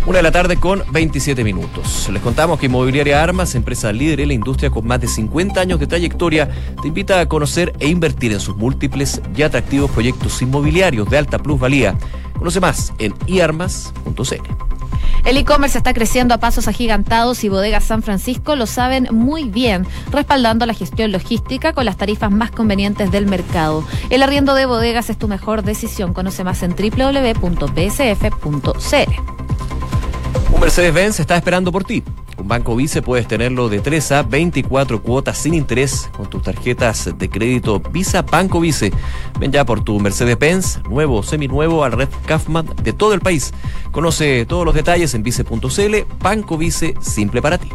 Una 0.06 0.18
de 0.18 0.24
la 0.24 0.32
tarde 0.32 0.58
con 0.58 0.84
27 0.92 1.44
minutos. 1.44 2.10
Les 2.12 2.22
contamos 2.24 2.60
que 2.60 2.66
Inmobiliaria 2.66 3.22
Armas, 3.22 3.54
empresa 3.54 3.94
líder 3.94 4.22
en 4.22 4.30
la 4.30 4.34
industria 4.34 4.72
con 4.72 4.88
más 4.88 5.00
de 5.00 5.08
50 5.08 5.62
años 5.62 5.80
de 5.80 5.86
trayectoria, 5.86 6.50
te 6.82 6.88
invita 6.88 7.20
a 7.20 7.30
conocer 7.30 7.74
e 7.80 7.88
invertir 7.88 8.34
en 8.34 8.40
sus 8.40 8.58
múltiples 8.58 9.22
y 9.36 9.44
atractivos 9.44 9.92
proyectos 9.92 10.42
inmobiliarios 10.42 11.08
de 11.08 11.20
alta 11.20 11.38
plusvalía. 11.38 11.96
Conoce 12.38 12.60
más 12.60 12.94
en 12.98 13.14
iarmas.cl. 13.28 14.72
El 15.24 15.38
e-commerce 15.38 15.78
está 15.78 15.94
creciendo 15.94 16.34
a 16.34 16.40
pasos 16.40 16.68
agigantados 16.68 17.44
y 17.44 17.50
Bodegas 17.50 17.84
San 17.84 18.02
Francisco 18.02 18.56
lo 18.56 18.66
saben 18.66 19.08
muy 19.12 19.44
bien, 19.44 19.86
respaldando 20.12 20.66
la 20.66 20.74
gestión 20.74 21.12
logística 21.12 21.74
con 21.74 21.86
las 21.86 21.98
tarifas 21.98 22.32
más 22.32 22.50
convenientes 22.50 23.12
del 23.12 23.28
mercado. 23.28 23.86
El 24.10 24.24
arriendo 24.24 24.56
de 24.56 24.66
bodegas 24.66 25.12
es 25.12 25.20
tu 25.20 25.28
mejor 25.28 25.62
decisión. 25.62 26.16
Conoce 26.16 26.44
más 26.44 26.64
en 26.64 26.72
www.bsf.cl. 26.76 27.92
Un 30.52 30.60
Mercedes-Benz 30.60 31.20
está 31.20 31.38
esperando 31.38 31.72
por 31.72 31.84
ti. 31.84 32.04
Con 32.36 32.48
Banco 32.48 32.76
Vice 32.76 33.02
puedes 33.02 33.28
tenerlo 33.28 33.70
de 33.70 33.80
3 33.80 34.12
a 34.12 34.24
24 34.24 35.02
cuotas 35.02 35.38
sin 35.38 35.54
interés 35.54 36.10
con 36.16 36.30
tus 36.30 36.44
tarjetas 36.44 37.10
de 37.18 37.30
crédito 37.30 37.80
Visa 37.80 38.22
Banco 38.22 38.60
Vice. 38.60 38.92
Ven 39.40 39.52
ya 39.52 39.66
por 39.66 39.84
tu 39.84 40.00
Mercedes-Benz, 40.00 40.82
nuevo 40.90 41.24
seminuevo, 41.24 41.84
al 41.84 41.94
Red 41.94 42.10
Kaufman 42.26 42.68
de 42.84 42.94
todo 42.94 43.14
el 43.14 43.22
país. 43.22 43.54
Conoce 43.92 44.46
todos 44.46 44.66
los 44.66 44.76
detalles 44.76 45.14
en 45.14 45.24
vice.cl. 45.24 45.96
Banco 46.20 46.58
Vice, 46.58 46.96
simple 47.02 47.42
para 47.42 47.58
ti. 47.58 47.70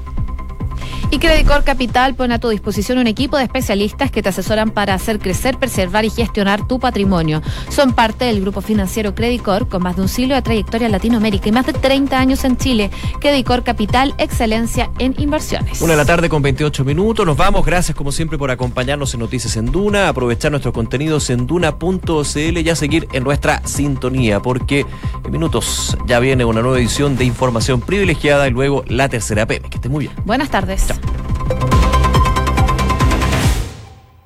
Y 1.09 1.19
Credicor 1.19 1.63
Capital 1.63 2.15
pone 2.17 2.35
a 2.35 2.39
tu 2.41 2.49
disposición 2.49 2.99
un 2.99 3.07
equipo 3.07 3.37
de 3.37 3.45
especialistas 3.45 4.11
que 4.11 4.23
te 4.23 4.29
asesoran 4.31 4.71
para 4.71 4.93
hacer 4.93 5.21
crecer, 5.21 5.57
preservar 5.57 6.05
y 6.05 6.11
gestionar 6.11 6.67
tu 6.67 6.81
patrimonio. 6.81 7.43
Son 7.71 7.93
parte 7.93 8.25
del 8.25 8.41
grupo 8.41 8.61
financiero 8.61 9.15
Credicor 9.15 9.69
con 9.69 9.85
más 9.85 9.97
de 9.97 10.03
un 10.03 10.09
siglo 10.09 10.35
de 10.35 10.43
trayectoria 10.43 10.87
en 10.87 10.93
Latinoamérica 10.93 11.49
y 11.49 11.53
más 11.53 11.65
de 11.65 11.75
30 11.75 12.19
años 12.19 12.45
en 12.45 12.57
Chile. 12.57 12.91
Credicor 13.21 13.63
Capital, 13.63 14.15
excelencia 14.19 14.91
en 14.99 15.15
inversiones. 15.19 15.81
Una 15.81 15.93
de 15.93 15.99
la 15.99 16.05
tarde 16.05 16.29
con 16.29 16.43
28 16.43 16.85
minutos. 16.85 17.25
Nos 17.25 17.37
vamos. 17.37 17.65
Gracias 17.65 17.97
como 17.97 18.11
siempre 18.11 18.37
por 18.37 18.51
acompañarnos 18.51 19.15
en 19.15 19.21
Noticias 19.21 19.57
en 19.57 19.71
Duna, 19.71 20.09
aprovechar 20.09 20.51
nuestros 20.51 20.75
contenidos 20.75 21.31
en 21.31 21.47
duna.cl 21.47 22.59
y 22.59 22.69
a 22.69 22.75
seguir 22.75 23.07
en 23.13 23.23
nuestra 23.23 23.63
sintonía 23.65 24.41
porque 24.41 24.85
en 25.25 25.31
minutos 25.31 25.97
ya 26.07 26.19
viene 26.19 26.45
una 26.45 26.63
nueva 26.63 26.79
edición 26.79 27.17
de 27.17 27.25
información 27.25 27.81
privilegiada 27.81 28.49
y 28.49 28.51
luego 28.51 28.85
la 28.89 29.09
tercera 29.09 29.47
PM. 29.47 29.69
Que 29.69 29.77
esté 29.77 29.89
muy 29.89 30.07
bien. 30.07 30.17
Buenas 30.25 30.51
tardes. 30.51 30.96
Tschüss. 31.01 31.36